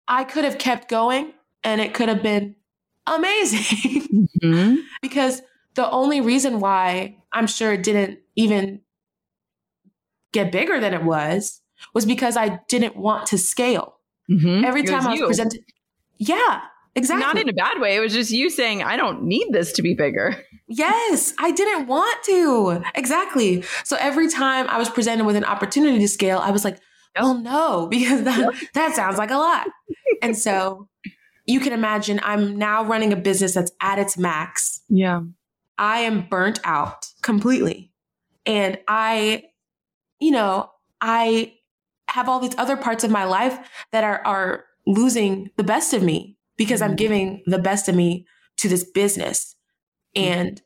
[0.08, 1.34] I could have kept going
[1.64, 2.56] and it could have been
[3.08, 4.28] amazing.
[4.44, 4.76] Mm-hmm.
[5.02, 5.42] because
[5.74, 8.82] the only reason why I'm sure it didn't even
[10.34, 11.61] get bigger than it was
[11.94, 13.98] was because I didn't want to scale.
[14.30, 14.66] Mm-hmm.
[14.66, 15.28] Every time I was you.
[15.28, 15.62] presented,
[16.18, 16.62] yeah,
[16.96, 17.26] exactly.
[17.26, 17.96] Not in a bad way.
[17.96, 20.36] It was just you saying, I don't need this to be bigger.
[20.68, 22.82] Yes, I didn't want to.
[22.96, 23.64] Exactly.
[23.84, 26.80] So every time I was presented with an opportunity to scale, I was like,
[27.18, 29.68] oh no, because that, that sounds like a lot.
[30.22, 30.88] and so
[31.46, 34.82] you can imagine I'm now running a business that's at its max.
[34.88, 35.24] Yeah.
[35.78, 37.92] I am burnt out completely.
[38.46, 39.44] And I
[40.22, 40.70] you know,
[41.02, 41.54] I
[42.12, 43.58] have all these other parts of my life
[43.92, 46.96] that are are losing the best of me because I'm mm-hmm.
[46.96, 48.26] giving the best of me
[48.58, 49.56] to this business.
[50.16, 50.32] Mm-hmm.
[50.32, 50.62] And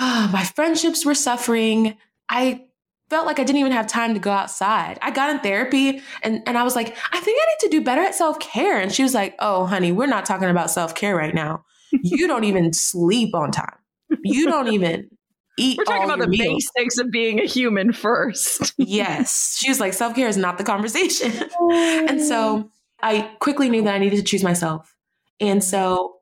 [0.00, 1.96] oh, my friendships were suffering.
[2.28, 2.64] I
[3.10, 4.98] felt like I didn't even have time to go outside.
[5.00, 7.84] I got in therapy and, and I was like, I think I need to do
[7.84, 8.80] better at self care.
[8.80, 11.64] And she was like, Oh, honey, we're not talking about self care right now.
[11.90, 13.78] You don't even sleep on time.
[14.24, 15.10] You don't even
[15.58, 15.78] eat.
[15.78, 18.74] We're talking about the basics of being a human first.
[18.78, 19.58] yes.
[19.58, 21.32] She was like, self care is not the conversation.
[21.70, 22.70] and so
[23.02, 24.94] I quickly knew that I needed to choose myself.
[25.40, 26.16] And so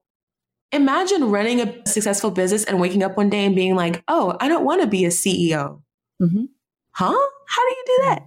[0.73, 4.49] imagine running a successful business and waking up one day and being like, oh, I
[4.49, 5.81] don't want to be a CEO.
[6.21, 6.45] Mm-hmm.
[6.93, 7.27] Huh?
[7.49, 8.23] How do you do that?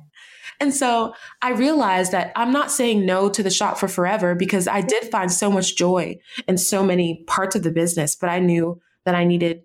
[0.61, 4.67] And so I realized that I'm not saying no to the shop for forever because
[4.67, 8.39] I did find so much joy in so many parts of the business, but I
[8.39, 9.63] knew that I needed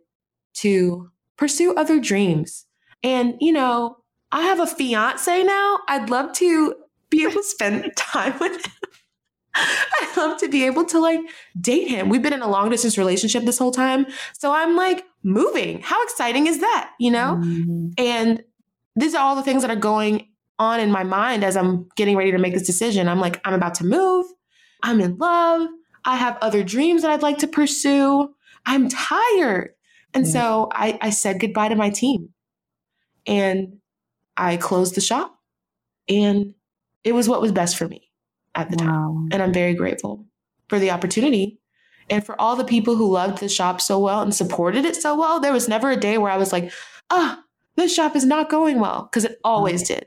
[0.55, 2.67] to pursue other dreams.
[3.03, 3.99] And, you know,
[4.33, 5.81] I have a fiance now.
[5.89, 6.75] I'd love to
[7.11, 8.73] be able to spend time with him.
[9.57, 11.21] I'd love to be able to like
[11.61, 12.09] date him.
[12.09, 14.07] We've been in a long distance relationship this whole time.
[14.33, 15.81] So I'm like moving.
[15.81, 16.91] How exciting is that?
[16.99, 17.41] You know?
[17.41, 17.89] Mm-hmm.
[17.99, 18.43] And
[18.97, 22.17] these are all the things that are going on in my mind as I'm getting
[22.17, 23.09] ready to make this decision.
[23.09, 24.27] I'm like, I'm about to move.
[24.83, 25.69] I'm in love.
[26.05, 28.35] I have other dreams that I'd like to pursue.
[28.67, 29.74] I'm tired.
[30.15, 32.29] And so I, I said goodbye to my team
[33.27, 33.79] and
[34.37, 35.37] I closed the shop.
[36.09, 36.55] And
[37.03, 38.11] it was what was best for me
[38.55, 38.87] at the wow.
[38.87, 39.29] time.
[39.33, 40.25] And I'm very grateful
[40.69, 41.59] for the opportunity
[42.11, 45.19] and for all the people who loved the shop so well and supported it so
[45.19, 45.41] well.
[45.41, 46.73] There was never a day where I was like,
[47.11, 47.43] ah, oh,
[47.77, 50.07] this shop is not going well, because it always did.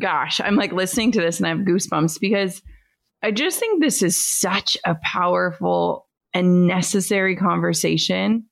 [0.00, 2.62] gosh, I'm like listening to this and I have goosebumps because
[3.22, 8.46] I just think this is such a powerful and necessary conversation.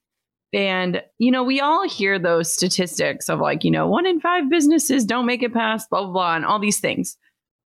[0.53, 4.49] And, you know, we all hear those statistics of like, you know, one in five
[4.49, 7.17] businesses don't make it past blah, blah, blah, and all these things.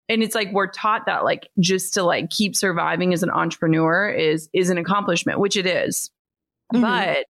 [0.08, 4.10] And it's like we're taught that like just to like keep surviving as an entrepreneur
[4.10, 6.10] is is an accomplishment, which it is.
[6.74, 6.82] Mm-hmm.
[6.82, 7.26] But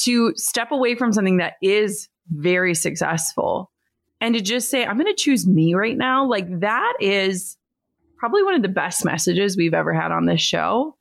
[0.00, 3.70] to step away from something that is very successful
[4.20, 7.56] and to just say, I'm going to choose me right now, like that is
[8.18, 10.96] probably one of the best messages we've ever had on this show.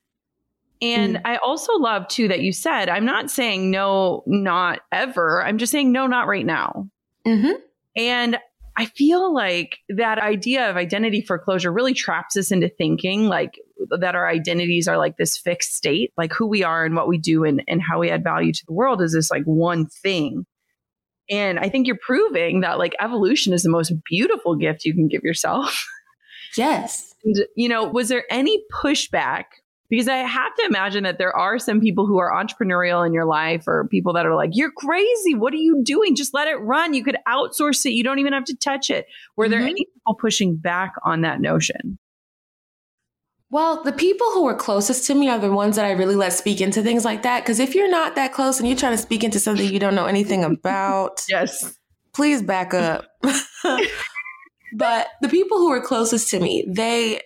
[0.81, 1.21] And mm.
[1.25, 5.43] I also love too that you said, I'm not saying no, not ever.
[5.43, 6.89] I'm just saying no, not right now.
[7.27, 7.51] Mm-hmm.
[7.97, 8.37] And
[8.77, 13.59] I feel like that idea of identity foreclosure really traps us into thinking like
[13.89, 17.17] that our identities are like this fixed state, like who we are and what we
[17.17, 20.45] do and, and how we add value to the world is this like one thing.
[21.29, 25.07] And I think you're proving that like evolution is the most beautiful gift you can
[25.07, 25.85] give yourself.
[26.57, 27.13] Yes.
[27.23, 29.43] and, you know, was there any pushback?
[29.87, 33.25] Because I have to imagine that there are some people who are entrepreneurial in your
[33.25, 35.35] life or people that are like, you're crazy.
[35.35, 36.15] What are you doing?
[36.15, 36.95] Just let it run.
[36.95, 37.91] You could outsource it.
[37.91, 39.05] You don't even have to touch it.
[39.35, 39.51] Were mm-hmm.
[39.51, 41.99] there any people pushing back on that notion?
[43.51, 46.33] Well, the people who are closest to me are the ones that I really let
[46.33, 47.43] speak into things like that.
[47.43, 49.95] Because if you're not that close and you're trying to speak into something you don't
[49.95, 51.77] know anything about, yes,
[52.13, 53.05] please back up.
[54.73, 57.21] but the people who were closest to me, they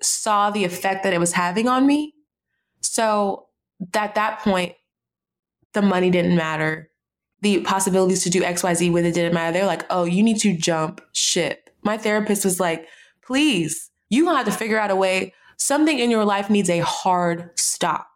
[0.00, 2.14] saw the effect that it was having on me.
[2.80, 3.46] So
[3.94, 4.72] at that point,
[5.74, 6.90] the money didn't matter.
[7.42, 9.52] The possibilities to do XYZ with it didn't matter.
[9.52, 11.68] They're like, oh, you need to jump ship.
[11.82, 12.88] My therapist was like,
[13.22, 16.80] please, you gonna have to figure out a way something in your life needs a
[16.80, 18.08] hard stop.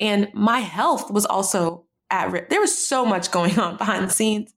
[0.00, 2.48] And my health was also at risk.
[2.48, 4.52] There was so much going on behind the scenes.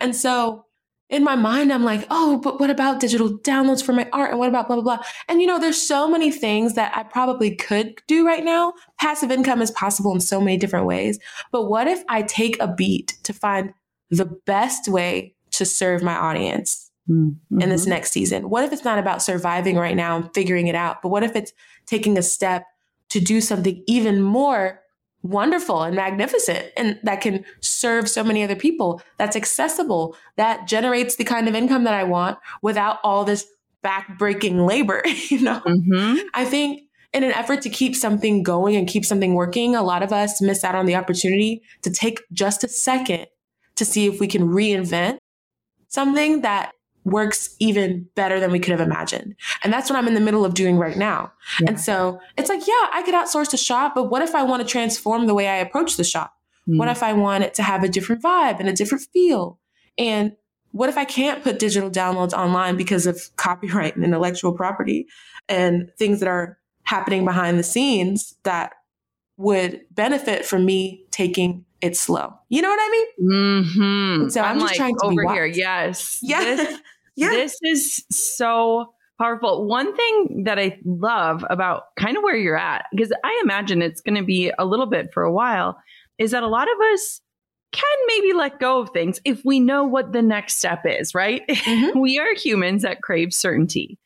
[0.00, 0.64] And so
[1.10, 4.30] in my mind, I'm like, oh, but what about digital downloads for my art?
[4.30, 5.04] And what about blah, blah, blah?
[5.26, 8.74] And you know, there's so many things that I probably could do right now.
[9.00, 11.18] Passive income is possible in so many different ways.
[11.50, 13.72] But what if I take a beat to find
[14.10, 16.87] the best way to serve my audience?
[17.08, 17.60] Mm-hmm.
[17.60, 18.50] in this next season?
[18.50, 21.34] What if it's not about surviving right now and figuring it out, but what if
[21.36, 21.52] it's
[21.86, 22.64] taking a step
[23.10, 24.80] to do something even more
[25.22, 31.16] wonderful and magnificent and that can serve so many other people, that's accessible, that generates
[31.16, 33.46] the kind of income that I want without all this
[33.82, 35.60] back-breaking labor, you know?
[35.60, 36.26] Mm-hmm.
[36.34, 36.82] I think
[37.12, 40.40] in an effort to keep something going and keep something working, a lot of us
[40.40, 43.26] miss out on the opportunity to take just a second
[43.76, 45.18] to see if we can reinvent
[45.88, 46.72] something that
[47.10, 49.34] works even better than we could have imagined.
[49.62, 51.32] And that's what I'm in the middle of doing right now.
[51.60, 51.68] Yeah.
[51.68, 54.62] And so it's like, yeah, I could outsource the shop, but what if I want
[54.62, 56.34] to transform the way I approach the shop?
[56.68, 56.78] Mm.
[56.78, 59.58] What if I want it to have a different vibe and a different feel?
[59.96, 60.32] And
[60.72, 65.06] what if I can't put digital downloads online because of copyright and intellectual property
[65.48, 68.72] and things that are happening behind the scenes that
[69.36, 72.34] would benefit from me taking it slow.
[72.48, 73.30] You know what I mean?
[73.30, 74.28] Mm-hmm.
[74.30, 75.46] So I'm, I'm just like trying to over here.
[75.46, 76.18] Yes.
[76.22, 76.58] Yes.
[76.58, 76.80] This,
[77.18, 77.30] yeah.
[77.30, 79.66] This is so powerful.
[79.66, 84.00] One thing that I love about kind of where you're at, because I imagine it's
[84.00, 85.78] going to be a little bit for a while,
[86.18, 87.20] is that a lot of us
[87.72, 91.46] can maybe let go of things if we know what the next step is, right?
[91.48, 91.98] Mm-hmm.
[92.00, 93.98] we are humans that crave certainty.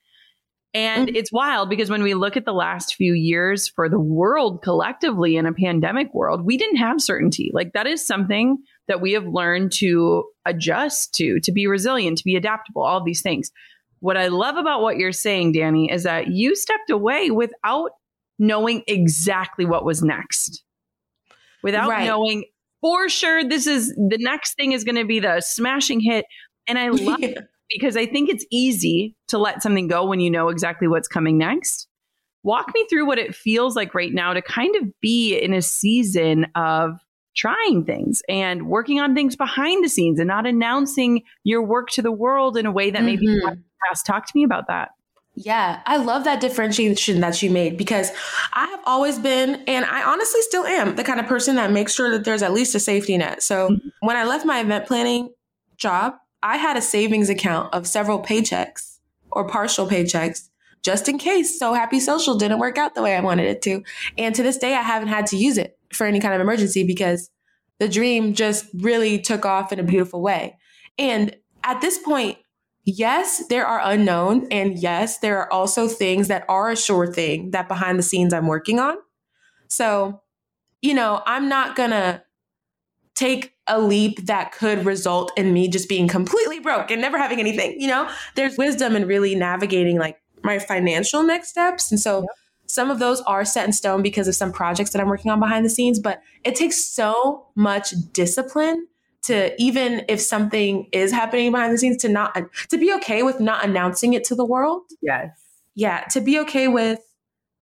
[0.75, 1.17] And mm-hmm.
[1.17, 5.37] it's wild because when we look at the last few years for the world collectively
[5.37, 7.51] in a pandemic world, we didn't have certainty.
[7.53, 8.59] Like that is something
[8.89, 13.23] that we have learned to adjust to, to be resilient, to be adaptable, all these
[13.23, 13.51] things.
[14.01, 17.93] What I love about what you're saying, Dani, is that you stepped away without
[18.39, 20.65] knowing exactly what was next.
[21.63, 22.07] Without right.
[22.07, 22.45] knowing
[22.81, 26.25] for sure this is the next thing is going to be the smashing hit.
[26.67, 27.29] And I love yeah.
[27.29, 27.39] it
[27.71, 31.39] because I think it's easy to let something go when you know exactly what's coming
[31.39, 31.89] next.
[32.43, 35.63] Walk me through what it feels like right now to kind of be in a
[35.63, 36.99] season of
[37.35, 42.03] trying things and working on things behind the scenes and not announcing your work to
[42.03, 43.61] the world in a way that maybe mm-hmm.
[43.89, 44.07] past.
[44.07, 44.91] Talk to me about that.
[45.35, 48.11] Yeah, I love that differentiation that you made because
[48.53, 51.95] I have always been, and I honestly still am, the kind of person that makes
[51.95, 53.43] sure that there's at least a safety net.
[53.43, 53.89] So mm-hmm.
[54.01, 55.31] when I left my event planning
[55.79, 58.99] job, I had a savings account of several paychecks
[59.31, 60.51] or partial paychecks
[60.83, 63.83] just in case So Happy Social didn't work out the way I wanted it to.
[64.19, 66.85] And to this day, I haven't had to use it for any kind of emergency
[66.85, 67.31] because
[67.79, 70.57] the dream just really took off in a beautiful way.
[70.99, 71.35] And
[71.65, 72.39] at this point,
[72.85, 74.47] yes, there are unknown.
[74.51, 78.33] And yes, there are also things that are a sure thing that behind the scenes
[78.33, 78.97] I'm working on.
[79.69, 80.23] So,
[80.81, 82.23] you know, I'm not going to
[83.15, 87.41] take a leap that could result in me just being completely broke and never having
[87.41, 87.81] anything.
[87.81, 91.91] You know, there's wisdom in really navigating like my financial next steps.
[91.91, 92.31] And so, yep.
[92.67, 95.41] Some of those are set in stone because of some projects that I'm working on
[95.41, 98.87] behind the scenes, but it takes so much discipline
[99.23, 102.37] to even if something is happening behind the scenes to not
[102.71, 104.83] to be okay with not announcing it to the world.
[105.01, 105.31] Yes.
[105.75, 107.01] Yeah, to be okay with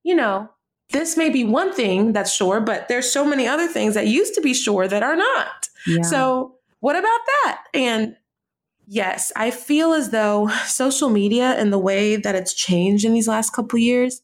[0.06, 0.48] you know,
[0.90, 4.34] this may be one thing that's sure, but there's so many other things that used
[4.36, 5.68] to be sure that are not.
[5.84, 6.02] Yeah.
[6.02, 7.64] So, what about that?
[7.74, 8.16] And
[8.86, 13.26] yes, I feel as though social media and the way that it's changed in these
[13.26, 14.22] last couple years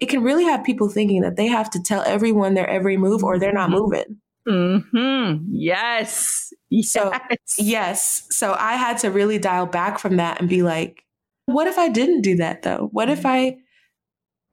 [0.00, 3.22] it can really have people thinking that they have to tell everyone their every move
[3.22, 4.18] or they're not moving.
[4.46, 5.46] Mm-hmm.
[5.50, 6.52] Yes.
[6.68, 6.90] yes.
[6.90, 7.12] So,
[7.58, 8.26] yes.
[8.30, 11.04] So I had to really dial back from that and be like,
[11.46, 12.88] what if I didn't do that though?
[12.92, 13.58] What if I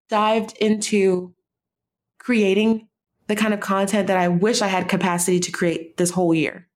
[0.10, 1.34] dived into
[2.20, 2.88] creating
[3.28, 6.68] the kind of content that I wish I had capacity to create this whole year?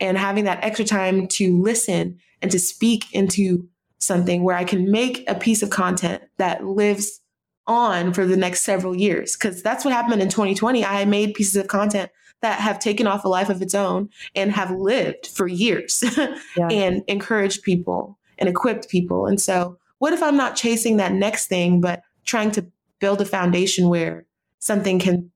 [0.00, 3.68] And having that extra time to listen and to speak into
[4.00, 7.20] something where I can make a piece of content that lives
[7.66, 9.36] on for the next several years.
[9.36, 10.84] Cause that's what happened in 2020.
[10.84, 12.10] I made pieces of content
[12.44, 16.04] that have taken off a life of its own and have lived for years
[16.56, 16.68] yeah.
[16.68, 19.26] and encouraged people and equipped people.
[19.26, 22.66] And so, what if I'm not chasing that next thing, but trying to
[23.00, 24.26] build a foundation where
[24.58, 25.30] something can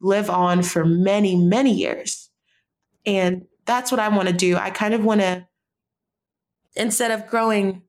[0.00, 2.30] live on for many, many years?
[3.04, 4.56] And that's what I want to do.
[4.56, 5.48] I kind of want to,
[6.76, 7.82] instead of growing,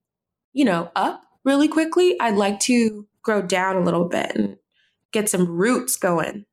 [0.54, 4.56] you know, up really quickly, I'd like to grow down a little bit and
[5.12, 6.46] get some roots going.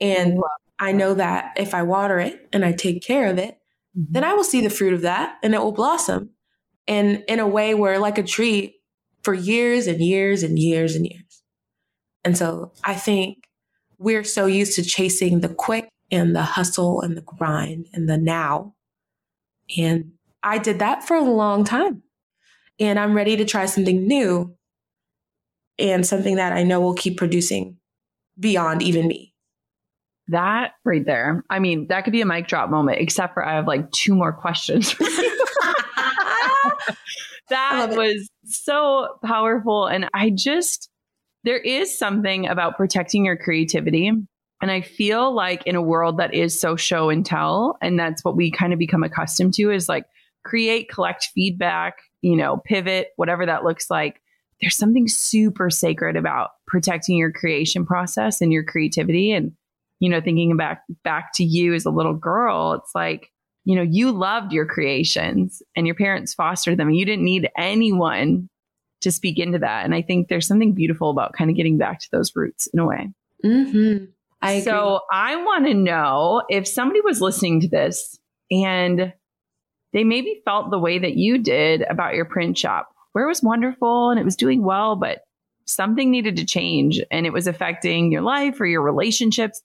[0.00, 0.40] And
[0.80, 3.58] I know that if I water it and I take care of it,
[3.96, 4.12] mm-hmm.
[4.12, 6.30] then I will see the fruit of that and it will blossom.
[6.88, 8.80] And in a way where, like a tree,
[9.22, 11.44] for years and years and years and years.
[12.24, 13.44] And so I think
[13.98, 18.18] we're so used to chasing the quick and the hustle and the grind and the
[18.18, 18.74] now.
[19.78, 20.12] And
[20.42, 22.02] I did that for a long time.
[22.80, 24.56] And I'm ready to try something new
[25.78, 27.76] and something that I know will keep producing
[28.38, 29.34] beyond even me.
[30.28, 31.44] That right there.
[31.50, 34.14] I mean, that could be a mic drop moment, except for I have like two
[34.14, 34.94] more questions.
[37.48, 39.86] that was so powerful.
[39.86, 40.88] And I just,
[41.44, 44.08] there is something about protecting your creativity.
[44.08, 48.24] And I feel like in a world that is so show and tell, and that's
[48.24, 50.06] what we kind of become accustomed to is like
[50.44, 54.21] create, collect feedback, you know, pivot, whatever that looks like
[54.62, 59.32] there's something super sacred about protecting your creation process and your creativity.
[59.32, 59.52] And
[60.02, 63.30] you know thinking back back to you as a little girl it's like
[63.64, 66.90] you know you loved your creations and your parents fostered them.
[66.90, 68.48] You didn't need anyone
[69.02, 69.84] to speak into that.
[69.84, 72.80] And i think there's something beautiful about kind of getting back to those roots in
[72.80, 73.10] a way.
[73.44, 74.06] Mm-hmm.
[74.42, 78.18] I so i want to know if somebody was listening to this
[78.50, 79.12] and
[79.92, 84.10] they maybe felt the way that you did about your print shop where was wonderful
[84.10, 85.22] and it was doing well, but
[85.64, 89.62] something needed to change and it was affecting your life or your relationships.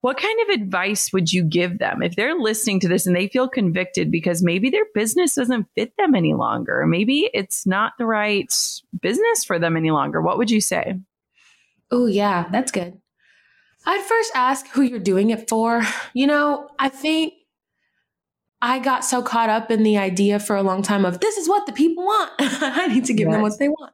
[0.00, 3.26] What kind of advice would you give them if they're listening to this and they
[3.26, 6.86] feel convicted because maybe their business doesn't fit them any longer?
[6.86, 8.52] Maybe it's not the right
[9.00, 10.22] business for them any longer.
[10.22, 11.00] What would you say?
[11.90, 13.00] Oh, yeah, that's good.
[13.86, 15.82] I'd first ask who you're doing it for.
[16.12, 17.32] You know, I think
[18.60, 21.48] I got so caught up in the idea for a long time of this is
[21.48, 22.32] what the people want.
[22.38, 23.34] I need to give yes.
[23.34, 23.92] them what they want.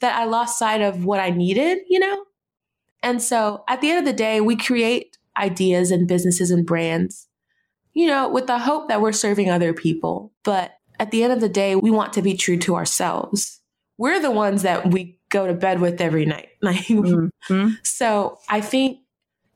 [0.00, 2.24] That I lost sight of what I needed, you know?
[3.02, 7.28] And so at the end of the day, we create ideas and businesses and brands,
[7.92, 10.32] you know, with the hope that we're serving other people.
[10.42, 13.60] But at the end of the day, we want to be true to ourselves.
[13.96, 16.48] We're the ones that we go to bed with every night.
[16.62, 17.70] Mm-hmm.
[17.82, 18.98] so I think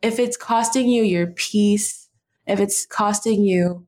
[0.00, 2.08] if it's costing you your peace,
[2.46, 3.86] if it's costing you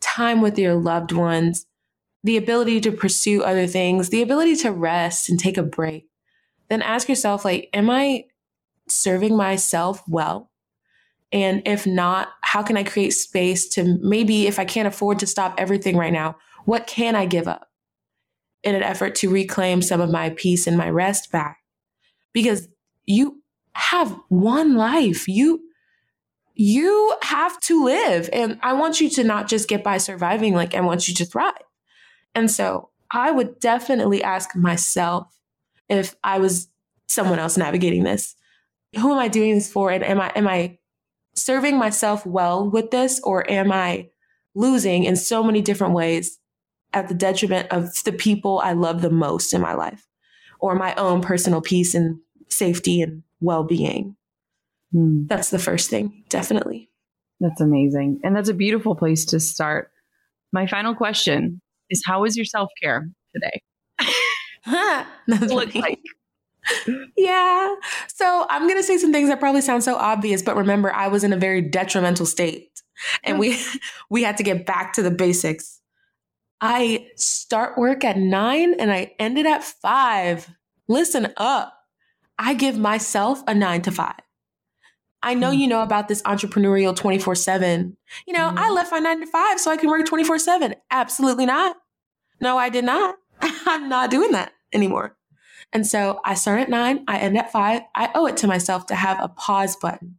[0.00, 1.66] time with your loved ones,
[2.24, 6.06] the ability to pursue other things, the ability to rest and take a break,
[6.68, 8.24] then ask yourself, like, am I
[8.88, 10.50] serving myself well?
[11.30, 15.26] And if not, how can I create space to maybe, if I can't afford to
[15.26, 17.68] stop everything right now, what can I give up
[18.62, 21.58] in an effort to reclaim some of my peace and my rest back?
[22.32, 22.68] Because
[23.04, 23.42] you
[23.72, 25.28] have one life.
[25.28, 25.60] You,
[26.60, 28.28] you have to live.
[28.32, 31.24] And I want you to not just get by surviving, like, I want you to
[31.24, 31.54] thrive.
[32.34, 35.28] And so I would definitely ask myself
[35.88, 36.68] if I was
[37.06, 38.34] someone else navigating this,
[38.96, 39.92] who am I doing this for?
[39.92, 40.78] And am I, am I
[41.36, 44.08] serving myself well with this or am I
[44.56, 46.40] losing in so many different ways
[46.92, 50.08] at the detriment of the people I love the most in my life
[50.58, 54.16] or my own personal peace and safety and well being?
[54.92, 55.26] Hmm.
[55.26, 56.90] That's the first thing, definitely.
[57.40, 58.20] That's amazing.
[58.24, 59.90] And that's a beautiful place to start.
[60.52, 61.60] My final question
[61.90, 63.62] is How is your self care today?
[65.26, 66.00] Look like
[67.16, 67.74] yeah.
[68.08, 71.08] So I'm going to say some things that probably sound so obvious, but remember, I
[71.08, 72.82] was in a very detrimental state
[73.24, 73.58] and we,
[74.10, 75.80] we had to get back to the basics.
[76.60, 80.48] I start work at nine and I ended at five.
[80.88, 81.74] Listen up.
[82.38, 84.20] I give myself a nine to five.
[85.22, 87.96] I know you know about this entrepreneurial 24 7.
[88.26, 88.56] You know, mm.
[88.56, 90.74] I left my nine to five so I can work 24 7.
[90.90, 91.76] Absolutely not.
[92.40, 93.16] No, I did not.
[93.42, 95.16] I'm not doing that anymore.
[95.72, 97.82] And so I start at nine, I end at five.
[97.94, 100.16] I owe it to myself to have a pause button.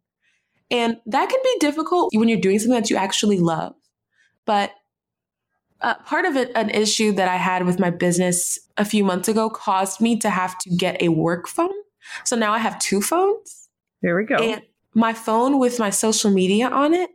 [0.69, 3.73] And that can be difficult when you're doing something that you actually love.
[4.45, 4.71] But
[5.81, 9.27] uh, part of it, an issue that I had with my business a few months
[9.27, 11.73] ago caused me to have to get a work phone.
[12.25, 13.69] So now I have two phones.
[14.01, 14.35] There we go.
[14.35, 14.61] And
[14.93, 17.11] my phone with my social media on it,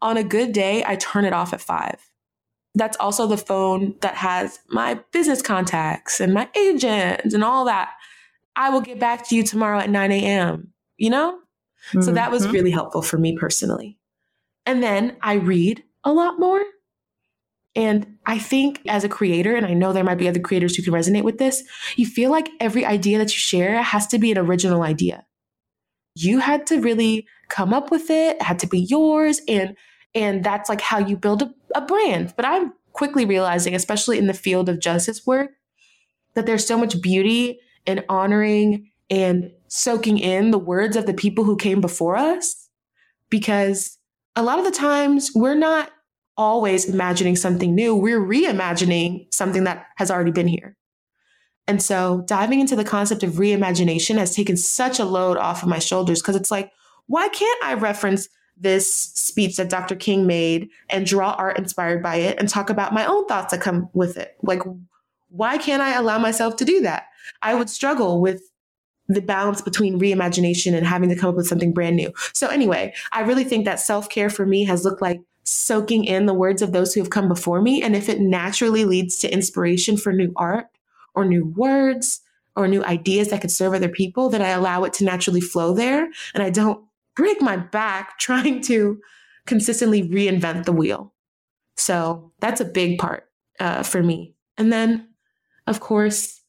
[0.00, 2.08] on a good day, I turn it off at five
[2.78, 7.90] that's also the phone that has my business contacts and my agents and all that.
[8.56, 11.38] I will get back to you tomorrow at 9 a.m., you know?
[11.88, 12.02] Mm-hmm.
[12.02, 12.52] So that was mm-hmm.
[12.52, 13.98] really helpful for me personally.
[14.66, 16.62] And then I read a lot more.
[17.74, 20.82] And I think as a creator, and I know there might be other creators who
[20.82, 21.62] can resonate with this,
[21.96, 25.24] you feel like every idea that you share has to be an original idea.
[26.20, 29.40] You had to really come up with it, it had to be yours.
[29.48, 29.76] And
[30.14, 32.34] and that's like how you build a, a brand.
[32.36, 35.50] But I'm quickly realizing, especially in the field of justice work,
[36.34, 41.44] that there's so much beauty in honoring and soaking in the words of the people
[41.44, 42.68] who came before us.
[43.30, 43.98] Because
[44.34, 45.90] a lot of the times we're not
[46.36, 50.77] always imagining something new, we're reimagining something that has already been here.
[51.68, 55.68] And so diving into the concept of reimagination has taken such a load off of
[55.68, 56.72] my shoulders because it's like,
[57.06, 58.28] why can't I reference
[58.60, 59.94] this speech that Dr.
[59.94, 63.60] King made and draw art inspired by it and talk about my own thoughts that
[63.60, 64.36] come with it.
[64.42, 64.62] Like,
[65.28, 67.04] why can't I allow myself to do that?
[67.42, 68.42] I would struggle with
[69.06, 72.12] the balance between reimagination and having to come up with something brand new.
[72.32, 76.26] So, anyway, I really think that self care for me has looked like soaking in
[76.26, 77.82] the words of those who have come before me.
[77.82, 80.66] And if it naturally leads to inspiration for new art
[81.18, 82.20] or new words
[82.54, 85.74] or new ideas that could serve other people, then I allow it to naturally flow
[85.74, 86.08] there.
[86.32, 86.84] And I don't
[87.16, 89.00] break my back trying to
[89.46, 91.12] consistently reinvent the wheel.
[91.76, 93.24] So that's a big part
[93.58, 94.34] uh, for me.
[94.56, 95.08] And then,
[95.66, 96.40] of course,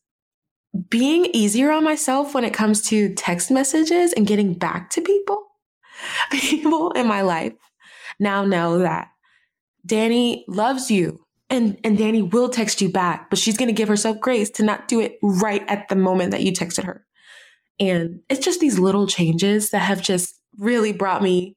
[0.89, 5.43] being easier on myself when it comes to text messages and getting back to people.
[6.31, 7.53] People in my life
[8.19, 9.09] now know that
[9.87, 13.87] Dani loves you and, and Dani will text you back, but she's going to give
[13.87, 17.05] herself grace to not do it right at the moment that you texted her.
[17.79, 21.55] And it's just these little changes that have just really brought me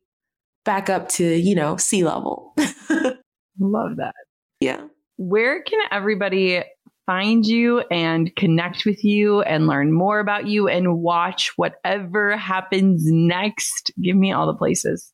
[0.65, 2.55] back up to, you know, sea level.
[3.59, 4.15] Love that.
[4.61, 4.83] Yeah.
[5.17, 6.63] Where can everybody
[7.05, 13.03] find you and connect with you and learn more about you and watch whatever happens
[13.07, 13.91] next?
[14.01, 15.12] Give me all the places.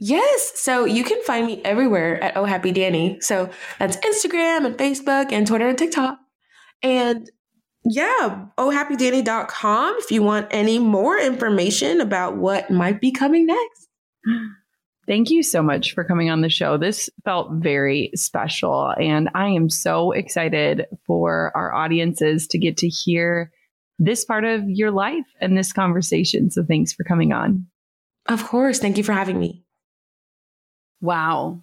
[0.00, 0.52] Yes.
[0.54, 3.22] So you can find me everywhere at Oh Happy Dani.
[3.22, 6.18] So that's Instagram and Facebook and Twitter and TikTok.
[6.82, 7.30] And
[7.84, 13.88] yeah, ohhappydani.com if you want any more information about what might be coming next.
[15.06, 16.78] Thank you so much for coming on the show.
[16.78, 22.88] This felt very special, and I am so excited for our audiences to get to
[22.88, 23.50] hear
[23.98, 26.48] this part of your life and this conversation.
[26.50, 27.66] So, thanks for coming on.
[28.26, 28.78] Of course.
[28.78, 29.64] Thank you for having me.
[31.00, 31.62] Wow.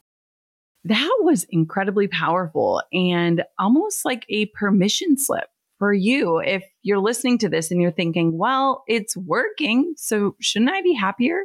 [0.84, 7.38] That was incredibly powerful and almost like a permission slip for you if you're listening
[7.40, 9.94] to this and you're thinking, well, it's working.
[9.98, 11.44] So shouldn't I be happier?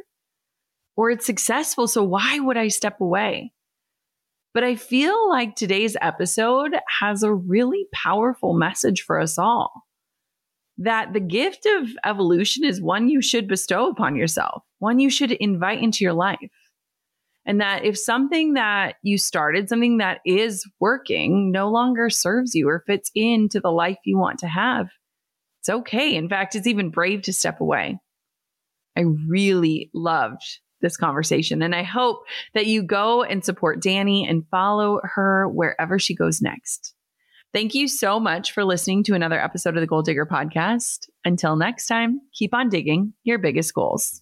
[0.95, 1.87] Or it's successful.
[1.87, 3.51] So why would I step away?
[4.53, 9.83] But I feel like today's episode has a really powerful message for us all
[10.77, 15.31] that the gift of evolution is one you should bestow upon yourself, one you should
[15.31, 16.39] invite into your life.
[17.45, 22.69] And that if something that you started, something that is working, no longer serves you
[22.69, 24.87] or fits into the life you want to have,
[25.61, 26.15] it's okay.
[26.15, 27.99] In fact, it's even brave to step away.
[28.97, 31.61] I really loved this conversation.
[31.61, 32.23] And I hope
[32.53, 36.93] that you go and support Dani and follow her wherever she goes next.
[37.53, 41.07] Thank you so much for listening to another episode of the Goal Digger podcast.
[41.23, 44.21] Until next time, keep on digging your biggest goals.